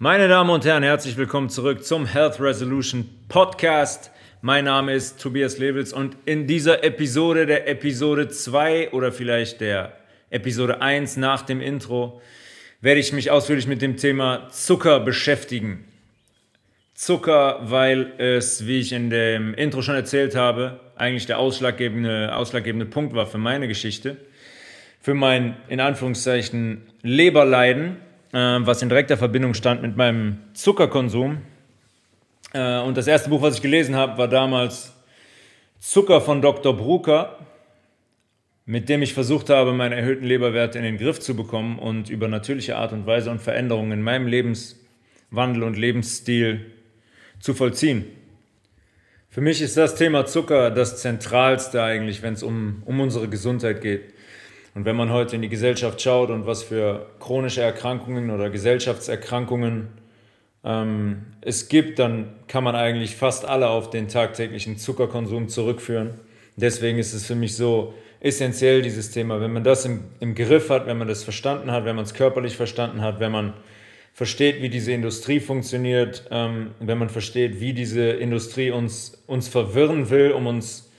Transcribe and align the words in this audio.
Meine 0.00 0.26
Damen 0.26 0.50
und 0.50 0.64
Herren, 0.64 0.82
herzlich 0.82 1.16
willkommen 1.16 1.48
zurück 1.48 1.84
zum 1.84 2.04
Health 2.04 2.40
Resolution 2.40 3.08
Podcast. 3.28 4.10
Mein 4.42 4.64
Name 4.64 4.92
ist 4.92 5.20
Tobias 5.20 5.58
Levels 5.58 5.92
und 5.92 6.16
in 6.24 6.48
dieser 6.48 6.82
Episode, 6.82 7.46
der 7.46 7.68
Episode 7.68 8.28
2 8.28 8.90
oder 8.90 9.12
vielleicht 9.12 9.60
der 9.60 9.92
Episode 10.30 10.82
1 10.82 11.16
nach 11.18 11.42
dem 11.42 11.60
Intro, 11.60 12.20
werde 12.80 12.98
ich 12.98 13.12
mich 13.12 13.30
ausführlich 13.30 13.68
mit 13.68 13.82
dem 13.82 13.96
Thema 13.96 14.48
Zucker 14.50 14.98
beschäftigen. 14.98 15.84
Zucker, 16.94 17.60
weil 17.62 18.14
es, 18.18 18.66
wie 18.66 18.80
ich 18.80 18.92
in 18.92 19.10
dem 19.10 19.54
Intro 19.54 19.80
schon 19.80 19.94
erzählt 19.94 20.34
habe, 20.34 20.80
eigentlich 20.96 21.26
der 21.26 21.38
ausschlaggebende, 21.38 22.34
ausschlaggebende 22.34 22.86
Punkt 22.86 23.14
war 23.14 23.28
für 23.28 23.38
meine 23.38 23.68
Geschichte, 23.68 24.16
für 25.00 25.14
mein, 25.14 25.56
in 25.68 25.78
Anführungszeichen, 25.78 26.82
Leberleiden 27.02 27.98
was 28.38 28.82
in 28.82 28.88
direkter 28.88 29.16
Verbindung 29.16 29.54
stand 29.54 29.82
mit 29.82 29.96
meinem 29.96 30.38
Zuckerkonsum. 30.54 31.38
Äh, 32.52 32.80
und 32.80 32.96
das 32.96 33.06
erste 33.06 33.30
Buch, 33.30 33.42
was 33.42 33.56
ich 33.56 33.62
gelesen 33.62 33.94
habe, 33.94 34.18
war 34.18 34.28
damals 34.28 34.92
Zucker 35.78 36.20
von 36.20 36.40
Dr. 36.40 36.76
Brucker, 36.76 37.38
mit 38.64 38.88
dem 38.88 39.02
ich 39.02 39.12
versucht 39.12 39.50
habe, 39.50 39.72
meine 39.72 39.96
erhöhten 39.96 40.24
Leberwerte 40.24 40.78
in 40.78 40.84
den 40.84 40.96
Griff 40.96 41.20
zu 41.20 41.36
bekommen 41.36 41.78
und 41.78 42.08
über 42.08 42.28
natürliche 42.28 42.76
Art 42.76 42.92
und 42.92 43.06
Weise 43.06 43.30
und 43.30 43.42
Veränderungen 43.42 43.92
in 43.92 44.02
meinem 44.02 44.26
Lebenswandel 44.26 45.62
und 45.62 45.76
Lebensstil 45.76 46.72
zu 47.40 47.52
vollziehen. 47.52 48.06
Für 49.28 49.42
mich 49.42 49.60
ist 49.60 49.76
das 49.76 49.96
Thema 49.96 50.26
Zucker 50.26 50.70
das 50.70 51.02
Zentralste 51.02 51.82
eigentlich, 51.82 52.22
wenn 52.22 52.34
es 52.34 52.42
um, 52.42 52.82
um 52.86 53.00
unsere 53.00 53.28
Gesundheit 53.28 53.82
geht. 53.82 54.13
Und 54.74 54.84
wenn 54.84 54.96
man 54.96 55.12
heute 55.12 55.36
in 55.36 55.42
die 55.42 55.48
Gesellschaft 55.48 56.02
schaut 56.02 56.30
und 56.30 56.46
was 56.46 56.64
für 56.64 57.06
chronische 57.20 57.62
Erkrankungen 57.62 58.30
oder 58.30 58.50
Gesellschaftserkrankungen 58.50 59.88
ähm, 60.64 61.26
es 61.40 61.68
gibt, 61.68 62.00
dann 62.00 62.32
kann 62.48 62.64
man 62.64 62.74
eigentlich 62.74 63.14
fast 63.14 63.44
alle 63.44 63.68
auf 63.68 63.90
den 63.90 64.08
tagtäglichen 64.08 64.76
Zuckerkonsum 64.76 65.48
zurückführen. 65.48 66.14
Deswegen 66.56 66.98
ist 66.98 67.12
es 67.12 67.26
für 67.26 67.36
mich 67.36 67.56
so 67.56 67.94
essentiell, 68.18 68.82
dieses 68.82 69.10
Thema. 69.10 69.40
Wenn 69.40 69.52
man 69.52 69.62
das 69.62 69.84
im, 69.84 70.04
im 70.18 70.34
Griff 70.34 70.70
hat, 70.70 70.86
wenn 70.86 70.98
man 70.98 71.06
das 71.06 71.22
verstanden 71.22 71.70
hat, 71.70 71.84
wenn 71.84 71.94
man 71.94 72.04
es 72.04 72.14
körperlich 72.14 72.56
verstanden 72.56 73.02
hat, 73.02 73.20
wenn 73.20 73.30
man 73.30 73.52
versteht, 74.12 74.62
wie 74.62 74.70
diese 74.70 74.92
Industrie 74.92 75.40
funktioniert, 75.40 76.26
ähm, 76.30 76.70
wenn 76.80 76.98
man 76.98 77.10
versteht, 77.10 77.60
wie 77.60 77.74
diese 77.74 78.10
Industrie 78.10 78.70
uns, 78.70 79.22
uns 79.26 79.48
verwirren 79.48 80.10
will, 80.10 80.32
um 80.32 80.46
uns 80.46 80.90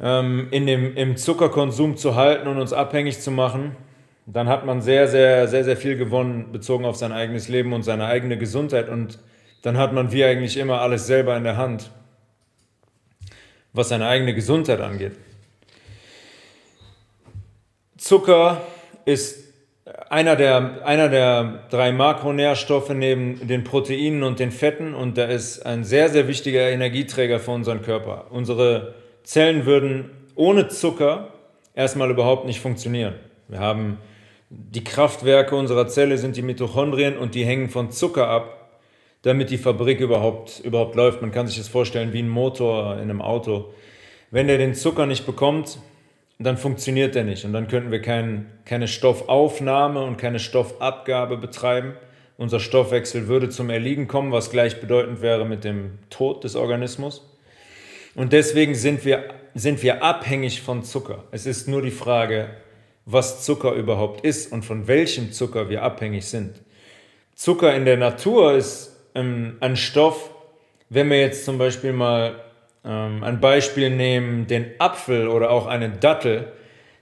ähm, 0.00 0.48
in 0.50 0.66
dem, 0.66 0.96
im 0.96 1.16
Zuckerkonsum 1.16 1.96
zu 1.96 2.14
halten 2.14 2.48
und 2.48 2.58
uns 2.58 2.72
abhängig 2.72 3.20
zu 3.20 3.30
machen, 3.30 3.76
dann 4.26 4.48
hat 4.48 4.66
man 4.66 4.82
sehr, 4.82 5.08
sehr, 5.08 5.48
sehr, 5.48 5.64
sehr 5.64 5.76
viel 5.76 5.96
gewonnen, 5.96 6.52
bezogen 6.52 6.84
auf 6.84 6.96
sein 6.96 7.12
eigenes 7.12 7.48
Leben 7.48 7.72
und 7.72 7.82
seine 7.82 8.06
eigene 8.06 8.36
Gesundheit. 8.36 8.88
Und 8.88 9.18
dann 9.62 9.78
hat 9.78 9.92
man 9.92 10.12
wie 10.12 10.24
eigentlich 10.24 10.58
immer 10.58 10.80
alles 10.80 11.06
selber 11.06 11.36
in 11.36 11.44
der 11.44 11.56
Hand, 11.56 11.90
was 13.72 13.88
seine 13.88 14.06
eigene 14.06 14.34
Gesundheit 14.34 14.80
angeht. 14.80 15.12
Zucker 17.96 18.60
ist 19.06 19.48
einer 20.10 20.36
der, 20.36 20.86
einer 20.86 21.08
der 21.08 21.64
drei 21.70 21.92
Makronährstoffe 21.92 22.90
neben 22.90 23.46
den 23.46 23.64
Proteinen 23.64 24.22
und 24.22 24.38
den 24.38 24.52
Fetten 24.52 24.94
und 24.94 25.16
der 25.16 25.30
ist 25.30 25.64
ein 25.64 25.84
sehr, 25.84 26.10
sehr 26.10 26.28
wichtiger 26.28 26.68
Energieträger 26.68 27.40
für 27.40 27.52
unseren 27.52 27.82
Körper. 27.82 28.26
Unsere 28.30 28.94
Zellen 29.28 29.66
würden 29.66 30.08
ohne 30.36 30.68
Zucker 30.68 31.34
erstmal 31.74 32.10
überhaupt 32.10 32.46
nicht 32.46 32.60
funktionieren. 32.60 33.16
Wir 33.46 33.58
haben 33.58 33.98
die 34.48 34.82
Kraftwerke 34.82 35.54
unserer 35.54 35.86
Zelle 35.86 36.16
sind 36.16 36.38
die 36.38 36.40
Mitochondrien 36.40 37.18
und 37.18 37.34
die 37.34 37.44
hängen 37.44 37.68
von 37.68 37.90
Zucker 37.90 38.26
ab, 38.26 38.80
damit 39.20 39.50
die 39.50 39.58
Fabrik 39.58 40.00
überhaupt, 40.00 40.60
überhaupt 40.60 40.94
läuft. 40.94 41.20
Man 41.20 41.30
kann 41.30 41.46
sich 41.46 41.58
das 41.58 41.68
vorstellen 41.68 42.14
wie 42.14 42.22
ein 42.22 42.28
Motor 42.30 42.94
in 42.94 43.02
einem 43.02 43.20
Auto. 43.20 43.74
Wenn 44.30 44.46
der 44.46 44.56
den 44.56 44.74
Zucker 44.74 45.04
nicht 45.04 45.26
bekommt, 45.26 45.78
dann 46.38 46.56
funktioniert 46.56 47.14
der 47.14 47.24
nicht 47.24 47.44
und 47.44 47.52
dann 47.52 47.68
könnten 47.68 47.90
wir 47.90 48.00
kein, 48.00 48.46
keine 48.64 48.88
Stoffaufnahme 48.88 50.04
und 50.04 50.16
keine 50.16 50.38
Stoffabgabe 50.38 51.36
betreiben. 51.36 51.92
Unser 52.38 52.60
Stoffwechsel 52.60 53.28
würde 53.28 53.50
zum 53.50 53.68
Erliegen 53.68 54.08
kommen, 54.08 54.32
was 54.32 54.50
gleichbedeutend 54.50 55.20
wäre 55.20 55.44
mit 55.44 55.64
dem 55.64 55.98
Tod 56.08 56.44
des 56.44 56.56
Organismus. 56.56 57.27
Und 58.18 58.32
deswegen 58.32 58.74
sind 58.74 59.04
wir, 59.04 59.28
sind 59.54 59.80
wir 59.84 60.02
abhängig 60.02 60.60
von 60.60 60.82
Zucker. 60.82 61.22
Es 61.30 61.46
ist 61.46 61.68
nur 61.68 61.82
die 61.82 61.92
Frage, 61.92 62.48
was 63.06 63.44
Zucker 63.44 63.74
überhaupt 63.74 64.24
ist 64.24 64.50
und 64.50 64.64
von 64.64 64.88
welchem 64.88 65.30
Zucker 65.30 65.68
wir 65.68 65.84
abhängig 65.84 66.26
sind. 66.26 66.60
Zucker 67.36 67.76
in 67.76 67.84
der 67.84 67.96
Natur 67.96 68.54
ist 68.54 68.96
ähm, 69.14 69.56
ein 69.60 69.76
Stoff, 69.76 70.30
wenn 70.88 71.08
wir 71.10 71.20
jetzt 71.20 71.44
zum 71.44 71.58
Beispiel 71.58 71.92
mal 71.92 72.42
ähm, 72.84 73.22
ein 73.22 73.38
Beispiel 73.38 73.88
nehmen, 73.88 74.48
den 74.48 74.66
Apfel 74.80 75.28
oder 75.28 75.52
auch 75.52 75.68
eine 75.68 75.88
Dattel, 75.88 76.50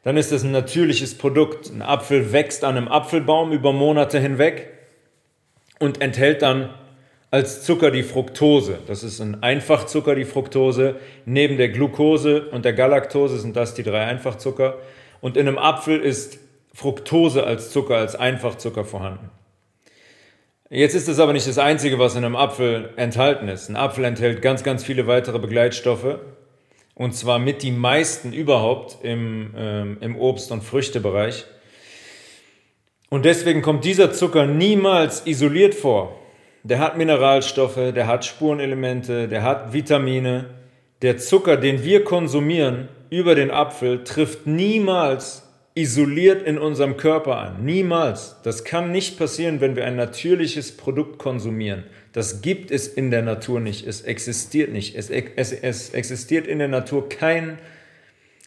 dann 0.02 0.18
ist 0.18 0.32
das 0.32 0.44
ein 0.44 0.52
natürliches 0.52 1.16
Produkt. 1.16 1.70
Ein 1.70 1.80
Apfel 1.80 2.30
wächst 2.34 2.62
an 2.62 2.76
einem 2.76 2.88
Apfelbaum 2.88 3.52
über 3.52 3.72
Monate 3.72 4.20
hinweg 4.20 4.68
und 5.78 6.02
enthält 6.02 6.42
dann 6.42 6.74
als 7.36 7.62
Zucker 7.62 7.90
die 7.90 8.02
Fructose. 8.02 8.78
Das 8.86 9.04
ist 9.04 9.20
ein 9.20 9.42
Einfachzucker, 9.42 10.14
die 10.14 10.24
Fructose. 10.24 10.96
Neben 11.26 11.58
der 11.58 11.68
Glucose 11.68 12.48
und 12.48 12.64
der 12.64 12.72
Galaktose 12.72 13.38
sind 13.38 13.56
das 13.56 13.74
die 13.74 13.82
drei 13.82 14.06
Einfachzucker. 14.06 14.78
Und 15.20 15.36
in 15.36 15.46
einem 15.46 15.58
Apfel 15.58 16.00
ist 16.00 16.38
Fructose 16.72 17.44
als 17.44 17.70
Zucker, 17.72 17.96
als 17.96 18.16
Einfachzucker 18.16 18.86
vorhanden. 18.86 19.28
Jetzt 20.70 20.94
ist 20.94 21.08
es 21.08 21.20
aber 21.20 21.34
nicht 21.34 21.46
das 21.46 21.58
Einzige, 21.58 21.98
was 21.98 22.16
in 22.16 22.24
einem 22.24 22.36
Apfel 22.36 22.94
enthalten 22.96 23.48
ist. 23.48 23.68
Ein 23.68 23.76
Apfel 23.76 24.04
enthält 24.04 24.40
ganz, 24.40 24.62
ganz 24.64 24.82
viele 24.82 25.06
weitere 25.06 25.38
Begleitstoffe. 25.38 26.18
Und 26.94 27.14
zwar 27.14 27.38
mit 27.38 27.62
die 27.62 27.70
meisten 27.70 28.32
überhaupt 28.32 28.96
im, 29.02 29.52
ähm, 29.58 29.98
im 30.00 30.16
Obst- 30.16 30.52
und 30.52 30.64
Früchtebereich. 30.64 31.44
Und 33.10 33.26
deswegen 33.26 33.60
kommt 33.60 33.84
dieser 33.84 34.14
Zucker 34.14 34.46
niemals 34.46 35.26
isoliert 35.26 35.74
vor 35.74 36.18
der 36.68 36.80
hat 36.80 36.98
Mineralstoffe, 36.98 37.92
der 37.94 38.06
hat 38.08 38.24
Spurenelemente, 38.24 39.28
der 39.28 39.42
hat 39.42 39.72
Vitamine. 39.72 40.46
Der 41.02 41.16
Zucker, 41.18 41.56
den 41.56 41.84
wir 41.84 42.02
konsumieren 42.02 42.88
über 43.08 43.34
den 43.34 43.50
Apfel, 43.50 44.02
trifft 44.02 44.46
niemals 44.46 45.44
isoliert 45.76 46.42
in 46.42 46.58
unserem 46.58 46.96
Körper 46.96 47.36
an. 47.36 47.64
Niemals. 47.64 48.36
Das 48.42 48.64
kann 48.64 48.90
nicht 48.90 49.18
passieren, 49.18 49.60
wenn 49.60 49.76
wir 49.76 49.84
ein 49.84 49.94
natürliches 49.94 50.76
Produkt 50.76 51.18
konsumieren. 51.18 51.84
Das 52.12 52.40
gibt 52.40 52.70
es 52.70 52.88
in 52.88 53.10
der 53.10 53.22
Natur 53.22 53.60
nicht. 53.60 53.86
Es 53.86 54.00
existiert 54.00 54.72
nicht. 54.72 54.96
Es, 54.96 55.10
es, 55.10 55.52
es 55.52 55.90
existiert 55.90 56.46
in 56.46 56.58
der 56.58 56.68
Natur 56.68 57.08
kein 57.10 57.58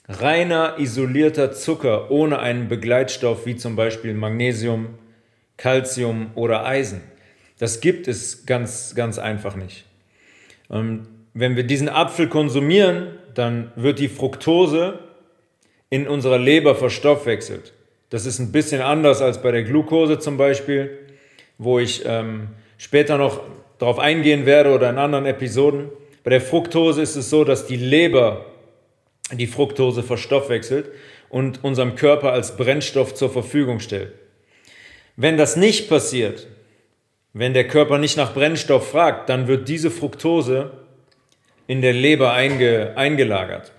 reiner, 0.09 0.79
isolierter 0.79 1.51
Zucker 1.53 2.09
ohne 2.09 2.39
einen 2.39 2.67
Begleitstoff 2.67 3.45
wie 3.45 3.55
zum 3.55 3.75
Beispiel 3.75 4.15
Magnesium, 4.15 4.95
Calcium 5.55 6.31
oder 6.33 6.65
Eisen. 6.65 7.01
Das 7.59 7.81
gibt 7.81 8.07
es 8.07 8.45
ganz, 8.45 8.95
ganz 8.95 9.19
einfach 9.19 9.55
nicht. 9.55 9.85
Und 10.69 11.07
wenn 11.33 11.55
wir 11.55 11.63
diesen 11.63 11.89
Apfel 11.89 12.27
konsumieren, 12.27 13.09
dann 13.35 13.71
wird 13.75 13.99
die 13.99 14.07
Fructose 14.07 14.99
in 15.89 16.07
unserer 16.07 16.39
Leber 16.39 16.73
verstoffwechselt. 16.73 17.73
Das 18.09 18.25
ist 18.25 18.39
ein 18.39 18.51
bisschen 18.51 18.81
anders 18.81 19.21
als 19.21 19.41
bei 19.41 19.51
der 19.51 19.63
Glucose 19.63 20.19
zum 20.19 20.37
Beispiel, 20.37 20.97
wo 21.57 21.79
ich 21.79 22.03
ähm, 22.05 22.49
später 22.77 23.17
noch 23.17 23.41
darauf 23.77 23.99
eingehen 23.99 24.45
werde 24.45 24.73
oder 24.73 24.89
in 24.89 24.97
anderen 24.97 25.25
Episoden. 25.25 25.89
Bei 26.23 26.31
der 26.31 26.41
Fructose 26.41 27.01
ist 27.01 27.15
es 27.15 27.29
so, 27.29 27.43
dass 27.43 27.67
die 27.67 27.77
Leber 27.77 28.45
die 29.31 29.47
Fructose 29.47 30.01
verstoffwechselt 30.01 30.91
und 31.29 31.63
unserem 31.63 31.95
Körper 31.95 32.31
als 32.31 32.57
Brennstoff 32.57 33.13
zur 33.13 33.29
Verfügung 33.29 33.79
stellt. 33.79 34.13
Wenn 35.15 35.37
das 35.37 35.55
nicht 35.55 35.89
passiert, 35.89 36.47
wenn 37.33 37.53
der 37.53 37.67
Körper 37.67 37.97
nicht 37.97 38.17
nach 38.17 38.33
Brennstoff 38.33 38.89
fragt, 38.89 39.29
dann 39.29 39.47
wird 39.47 39.67
diese 39.67 39.91
Fructose 39.91 40.71
in 41.67 41.81
der 41.81 41.93
Leber 41.93 42.33
einge, 42.33 42.93
eingelagert. 42.95 43.71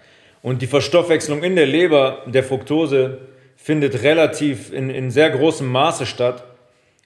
Und 0.43 0.62
die 0.62 0.67
Verstoffwechslung 0.67 1.43
in 1.43 1.56
der 1.56 1.67
Leber 1.67 2.23
der 2.26 2.44
Fructose 2.44 3.19
findet 3.56 4.02
relativ 4.02 4.73
in, 4.73 4.88
in 4.88 5.11
sehr 5.11 5.31
großem 5.31 5.67
Maße 5.67 6.06
statt 6.06 6.44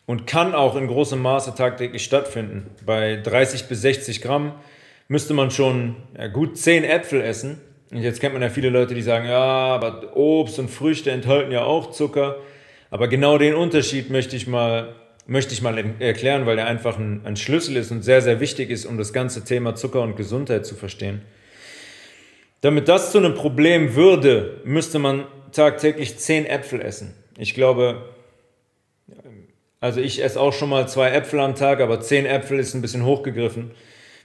und 0.07 0.27
kann 0.27 0.55
auch 0.55 0.77
in 0.77 0.87
großem 0.87 1.21
Maße 1.21 1.55
tagtäglich 1.55 2.05
stattfinden. 2.05 2.71
Bei 2.85 3.17
30 3.17 3.65
bis 3.65 3.81
60 3.81 4.21
Gramm 4.21 4.53
müsste 5.09 5.35
man 5.35 5.51
schon 5.51 5.97
ja, 6.17 6.29
gut 6.29 6.59
10 6.59 6.85
Äpfel 6.85 7.23
essen. 7.23 7.61
Und 7.91 8.03
jetzt 8.03 8.21
kennt 8.21 8.35
man 8.35 8.43
ja 8.43 8.51
viele 8.51 8.69
Leute, 8.69 8.95
die 8.95 9.03
sagen, 9.03 9.27
ja, 9.27 9.41
aber 9.41 10.17
Obst 10.17 10.59
und 10.59 10.69
Früchte 10.71 11.11
enthalten 11.11 11.51
ja 11.53 11.65
auch 11.65 11.91
Zucker. 11.91 12.37
Aber 12.91 13.09
genau 13.09 13.39
den 13.39 13.55
Unterschied 13.55 14.11
möchte 14.11 14.37
ich 14.37 14.47
mal 14.47 14.95
möchte 15.27 15.55
ich 15.55 15.63
mal 15.63 15.77
erklären, 15.99 16.47
weil 16.47 16.59
er 16.59 16.67
einfach 16.67 16.99
ein, 16.99 17.23
ein, 17.25 17.37
Schlüssel 17.37 17.77
ist 17.77 17.91
und 17.91 18.03
sehr, 18.03 18.23
sehr 18.23 18.41
wichtig 18.41 18.71
ist, 18.71 18.85
um 18.85 18.99
das 18.99 19.13
ganze 19.13 19.45
Thema 19.45 19.75
Zucker 19.75 20.03
und 20.03 20.17
Gesundheit 20.17 20.67
zu 20.67 20.75
verstehen. 20.75 21.23
Damit 22.61 22.89
das 22.89 23.13
zu 23.13 23.19
einem 23.19 23.35
Problem 23.35 23.95
würde, 23.95 24.61
müsste 24.65 24.99
man 24.99 25.27
tagtäglich 25.53 26.19
zehn 26.19 26.47
Äpfel 26.47 26.81
essen. 26.81 27.15
Ich 27.39 27.55
glaube, 27.55 28.15
Also 29.85 30.01
ich 30.01 30.25
esse 30.25 30.41
auch 30.41 30.55
schon 30.55 30.71
mal 30.71 30.89
zwei 30.89 31.11
Äpfel 31.11 31.41
am 31.41 31.55
Tag, 31.55 31.83
aber 31.83 32.01
zehn 32.01 32.25
Äpfel 32.25 32.59
ist 32.59 32.73
ein 32.73 32.81
bisschen 32.81 33.05
hochgegriffen. 33.05 33.73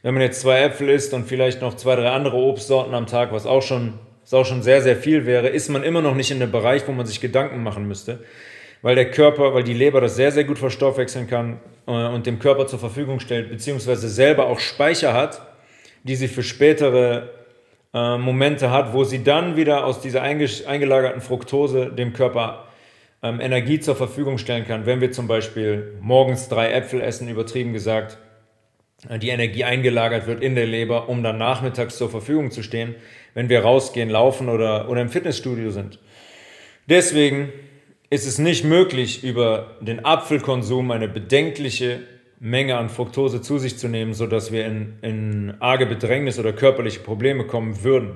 Wenn 0.01 0.13
man 0.13 0.23
jetzt 0.23 0.39
zwei 0.39 0.61
Äpfel 0.61 0.87
isst 0.87 1.13
und 1.13 1.27
vielleicht 1.27 1.59
noch 1.59 1.75
zwei, 1.75 1.97
drei 1.97 2.11
andere 2.11 2.37
Obstsorten 2.37 2.93
am 2.93 3.07
Tag, 3.07 3.33
was 3.33 3.45
auch 3.45 3.61
schon, 3.61 3.95
was 4.21 4.33
auch 4.33 4.45
schon 4.45 4.63
sehr, 4.63 4.81
sehr 4.81 4.95
viel 4.95 5.25
wäre, 5.25 5.49
ist 5.49 5.67
man 5.67 5.83
immer 5.83 6.01
noch 6.01 6.15
nicht 6.15 6.31
in 6.31 6.39
dem 6.39 6.49
Bereich, 6.49 6.87
wo 6.87 6.93
man 6.93 7.05
sich 7.05 7.19
Gedanken 7.19 7.61
machen 7.61 7.89
müsste. 7.89 8.23
Weil 8.81 8.95
der 8.95 9.11
Körper, 9.11 9.53
weil 9.53 9.63
die 9.63 9.73
Leber 9.73 9.99
das 10.01 10.15
sehr, 10.15 10.31
sehr 10.31 10.45
gut 10.45 10.57
verstoffwechseln 10.57 11.27
kann 11.27 11.59
äh, 11.85 11.91
und 11.91 12.25
dem 12.25 12.39
Körper 12.39 12.67
zur 12.67 12.79
Verfügung 12.79 13.19
stellt, 13.19 13.49
beziehungsweise 13.49 14.07
selber 14.07 14.47
auch 14.47 14.59
Speicher 14.59 15.13
hat, 15.13 15.41
die 16.03 16.15
sie 16.15 16.27
für 16.27 16.43
spätere 16.43 17.29
äh, 17.93 18.17
Momente 18.17 18.71
hat, 18.71 18.93
wo 18.93 19.03
sie 19.03 19.23
dann 19.23 19.55
wieder 19.55 19.85
aus 19.85 19.99
dieser 20.01 20.21
eingelagerten 20.21 21.21
Fructose 21.21 21.91
dem 21.91 22.13
Körper 22.13 22.67
ähm, 23.21 23.41
Energie 23.41 23.79
zur 23.79 23.95
Verfügung 23.95 24.37
stellen 24.37 24.65
kann. 24.65 24.85
Wenn 24.85 25.01
wir 25.01 25.11
zum 25.11 25.27
Beispiel 25.27 25.97
morgens 25.99 26.47
drei 26.47 26.71
Äpfel 26.71 27.01
essen, 27.01 27.27
übertrieben 27.27 27.73
gesagt, 27.73 28.17
äh, 29.09 29.19
die 29.19 29.29
Energie 29.29 29.63
eingelagert 29.63 30.27
wird 30.27 30.41
in 30.41 30.55
der 30.55 30.65
Leber, 30.65 31.09
um 31.09 31.23
dann 31.23 31.37
nachmittags 31.37 31.97
zur 31.97 32.09
Verfügung 32.09 32.51
zu 32.51 32.63
stehen, 32.63 32.95
wenn 33.33 33.49
wir 33.49 33.61
rausgehen, 33.61 34.09
laufen 34.09 34.49
oder, 34.49 34.89
oder 34.89 35.01
im 35.01 35.09
Fitnessstudio 35.09 35.71
sind. 35.71 35.99
Deswegen 36.87 37.51
ist 38.09 38.25
es 38.25 38.39
nicht 38.39 38.63
möglich, 38.63 39.23
über 39.23 39.77
den 39.81 40.03
Apfelkonsum 40.03 40.91
eine 40.91 41.07
bedenkliche 41.07 42.01
Menge 42.39 42.77
an 42.77 42.89
Fructose 42.89 43.41
zu 43.41 43.57
sich 43.57 43.77
zu 43.77 43.87
nehmen, 43.87 44.13
sodass 44.13 44.51
wir 44.51 44.65
in, 44.65 44.93
in 45.01 45.53
arge 45.59 45.85
Bedrängnis 45.85 46.39
oder 46.39 46.53
körperliche 46.53 47.01
Probleme 47.01 47.45
kommen 47.45 47.83
würden. 47.83 48.15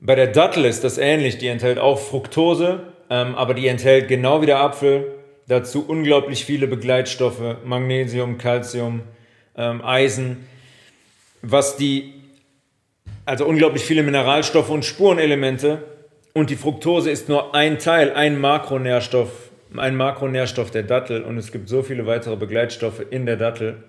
Bei 0.00 0.14
der 0.14 0.26
Dattel 0.26 0.66
ist 0.66 0.84
das 0.84 0.98
ähnlich, 0.98 1.38
die 1.38 1.46
enthält 1.46 1.78
auch 1.78 1.98
Fructose, 1.98 2.92
ähm, 3.08 3.34
aber 3.34 3.54
die 3.54 3.66
enthält 3.68 4.06
genau 4.08 4.42
wie 4.42 4.46
der 4.46 4.60
Apfel 4.60 5.14
dazu 5.48 5.84
unglaublich 5.86 6.44
viele 6.44 6.66
Begleitstoffe, 6.66 7.56
Magnesium, 7.64 8.38
Calcium, 8.38 9.02
ähm, 9.56 9.82
Eisen, 9.82 10.46
was 11.42 11.76
die, 11.76 12.14
also 13.24 13.46
unglaublich 13.46 13.84
viele 13.84 14.02
Mineralstoffe 14.02 14.70
und 14.70 14.84
Spurenelemente. 14.84 15.82
Und 16.36 16.50
die 16.50 16.56
Fructose 16.56 17.12
ist 17.12 17.28
nur 17.28 17.54
ein 17.54 17.78
Teil, 17.78 18.12
ein 18.12 18.40
Makronährstoff, 18.40 19.52
ein 19.76 19.94
Makronährstoff 19.94 20.72
der 20.72 20.82
Dattel. 20.82 21.22
Und 21.22 21.38
es 21.38 21.52
gibt 21.52 21.68
so 21.68 21.84
viele 21.84 22.06
weitere 22.06 22.34
Begleitstoffe 22.34 23.06
in 23.08 23.24
der 23.24 23.36
Dattel, 23.36 23.84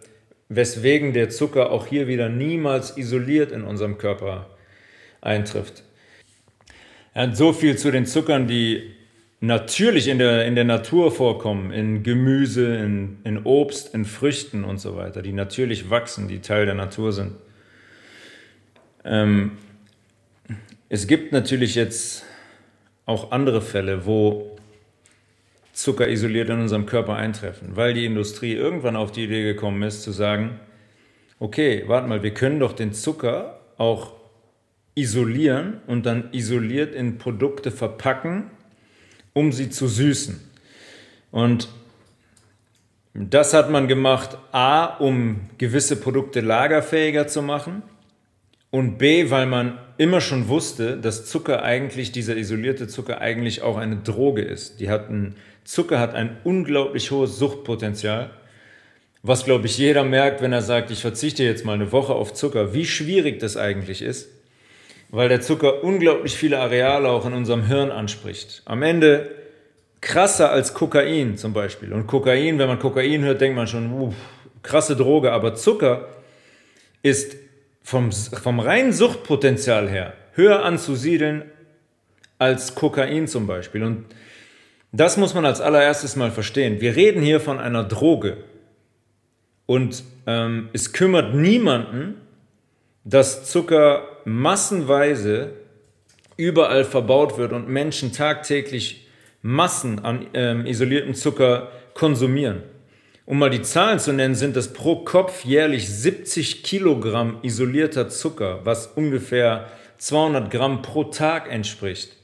weswegen 0.48 1.12
der 1.12 1.30
Zucker 1.30 1.72
auch 1.72 1.88
hier 1.88 2.08
wieder 2.08 2.30
niemals 2.30 2.98
isoliert 2.98 3.52
in 3.52 3.64
unserem 3.64 3.98
Körper 3.98 4.46
eintrifft. 5.22 5.82
Er 7.16 7.24
hat 7.24 7.36
so 7.36 7.52
viel 7.52 7.80
zu 7.80 7.92
den 7.92 8.06
Zuckern, 8.06 8.48
die 8.48 8.94
natürlich 9.40 10.08
in 10.08 10.20
der, 10.20 10.46
in 10.46 10.54
der 10.54 10.66
Natur 10.66 11.12
vorkommen, 11.12 11.72
in 11.72 12.04
Gemüse, 12.04 12.76
in, 12.76 13.18
in 13.24 13.44
Obst, 13.44 13.96
in 13.96 14.06
Früchten 14.06 14.64
und 14.64 14.78
so 14.78 14.96
weiter, 14.96 15.24
die 15.24 15.34
natürlich 15.34 15.90
wachsen, 15.90 16.28
die 16.28 16.42
Teil 16.42 16.68
der 16.68 16.76
Natur 16.76 17.12
sind. 17.12 17.32
Ähm, 19.04 19.54
es 20.90 21.08
gibt 21.08 21.32
natürlich 21.32 21.74
jetzt 21.74 22.24
auch 23.06 23.32
andere 23.32 23.62
Fälle, 23.62 24.06
wo 24.06 24.58
Zucker 25.74 26.08
isoliert 26.08 26.50
in 26.50 26.62
unserem 26.62 26.86
Körper 26.86 27.16
eintreffen, 27.16 27.76
weil 27.76 27.94
die 27.94 28.06
Industrie 28.06 28.54
irgendwann 28.54 28.96
auf 28.96 29.12
die 29.12 29.26
Idee 29.26 29.44
gekommen 29.44 29.84
ist 29.84 30.04
zu 30.04 30.12
sagen, 30.12 30.60
okay, 31.40 31.84
warte 31.88 32.08
mal, 32.08 32.24
wir 32.24 32.34
können 32.34 32.60
doch 32.60 32.74
den 32.74 32.94
Zucker 32.94 33.60
auch 33.78 34.14
isolieren 34.96 35.82
und 35.88 36.06
dann 36.06 36.30
isoliert 36.32 36.96
in 36.96 37.18
Produkte 37.18 37.72
verpacken, 37.72 38.50
um 39.34 39.52
sie 39.52 39.70
zu 39.70 39.88
süßen. 39.88 40.40
Und 41.32 41.68
das 43.14 43.54
hat 43.54 43.70
man 43.70 43.90
gemacht, 43.90 44.38
a, 44.54 44.86
um 44.86 45.42
gewisse 45.58 45.98
Produkte 45.98 46.40
lagerfähiger 46.40 47.28
zu 47.28 47.42
machen 47.42 47.84
und 48.78 48.98
b, 48.98 49.30
weil 49.30 49.46
man 49.46 49.78
immer 49.98 50.22
schon 50.22 50.48
wusste, 50.48 50.98
dass 50.98 51.26
Zucker 51.26 51.64
eigentlich, 51.64 52.12
dieser 52.12 52.36
isolierte 52.36 52.88
Zucker 52.88 53.22
eigentlich 53.22 53.62
auch 53.62 53.78
eine 53.78 53.98
Droge 53.98 54.42
ist. 54.42 54.80
Die 54.80 54.90
hat 54.90 55.10
ein, 55.10 55.36
Zucker 55.64 56.00
hat 56.00 56.14
ein 56.14 56.38
unglaublich 56.44 57.12
hohes 57.12 57.40
Suchtpotenzial, 57.40 58.32
was, 59.24 59.46
glaube 59.46 59.66
ich, 59.66 59.78
jeder 59.78 60.04
merkt, 60.04 60.42
wenn 60.42 60.54
er 60.54 60.62
sagt, 60.62 60.92
ich 60.92 61.02
verzichte 61.02 61.44
jetzt 61.44 61.66
mal 61.66 61.74
eine 61.74 61.92
Woche 61.92 62.14
auf 62.14 62.34
Zucker, 62.34 62.74
wie 62.74 62.86
schwierig 62.86 63.40
das 63.40 63.58
eigentlich 63.58 64.02
ist 64.02 64.30
weil 65.10 65.30
der 65.30 65.42
Zucker 65.42 65.84
unglaublich 65.84 66.36
viele 66.36 66.60
Areale 66.60 67.10
auch 67.10 67.26
in 67.26 67.34
unserem 67.34 67.66
Hirn 67.66 67.92
anspricht. 67.92 68.62
Am 68.66 68.82
Ende 68.82 69.32
krasser 70.02 70.52
als 70.52 70.74
Kokain 70.74 71.38
zum 71.38 71.54
Beispiel. 71.54 71.94
Und 71.94 72.08
Kokain, 72.08 72.60
wenn 72.60 72.68
man 72.68 72.80
Kokain 72.80 73.24
hört, 73.24 73.42
denkt 73.42 73.56
man 73.56 73.68
schon, 73.68 73.92
uff, 73.92 74.16
krasse 74.62 74.96
Droge. 74.96 75.32
Aber 75.32 75.56
Zucker 75.56 76.10
ist 77.02 77.38
vom, 77.86 78.12
vom 78.12 78.60
reinen 78.60 78.92
Suchtpotenzial 78.92 79.88
her 79.88 80.14
höher 80.34 80.66
anzusiedeln 80.66 81.44
als 82.40 82.74
Kokain 82.74 83.28
zum 83.28 83.46
Beispiel. 83.46 83.84
Und 83.84 84.06
das 84.92 85.18
muss 85.18 85.36
man 85.36 85.46
als 85.46 85.62
allererstes 85.62 86.16
mal 86.16 86.32
verstehen. 86.32 86.82
Wir 86.82 86.96
reden 86.96 87.22
hier 87.22 87.40
von 87.40 87.60
einer 87.60 87.84
Droge. 87.84 88.38
Und 89.68 90.04
ähm, 90.26 90.70
es 90.74 90.94
kümmert 90.94 91.36
niemanden, 91.36 92.16
dass 93.04 93.50
Zucker 93.52 94.08
massenweise 94.26 95.52
überall 96.38 96.86
verbaut 96.86 97.38
wird 97.38 97.54
und 97.54 97.70
Menschen 97.70 98.12
tagtäglich 98.12 99.08
Massen 99.44 100.04
an 100.04 100.26
ähm, 100.34 100.66
isoliertem 100.66 101.14
Zucker 101.14 101.72
konsumieren. 101.94 102.64
Um 103.28 103.40
mal 103.40 103.50
die 103.50 103.64
Zahlen 103.64 103.98
zu 103.98 104.14
nennen, 104.14 104.36
sind 104.36 104.56
das 104.56 104.74
pro 104.74 104.98
Kopf 104.98 105.46
jährlich 105.46 105.90
70 105.90 106.62
Kilogramm 106.62 107.40
isolierter 107.42 108.08
Zucker, 108.08 108.62
was 108.64 108.88
ungefähr 108.88 109.68
200 109.98 110.52
Gramm 110.52 110.84
pro 110.84 111.06
Tag 111.06 111.52
entspricht. 111.52 112.16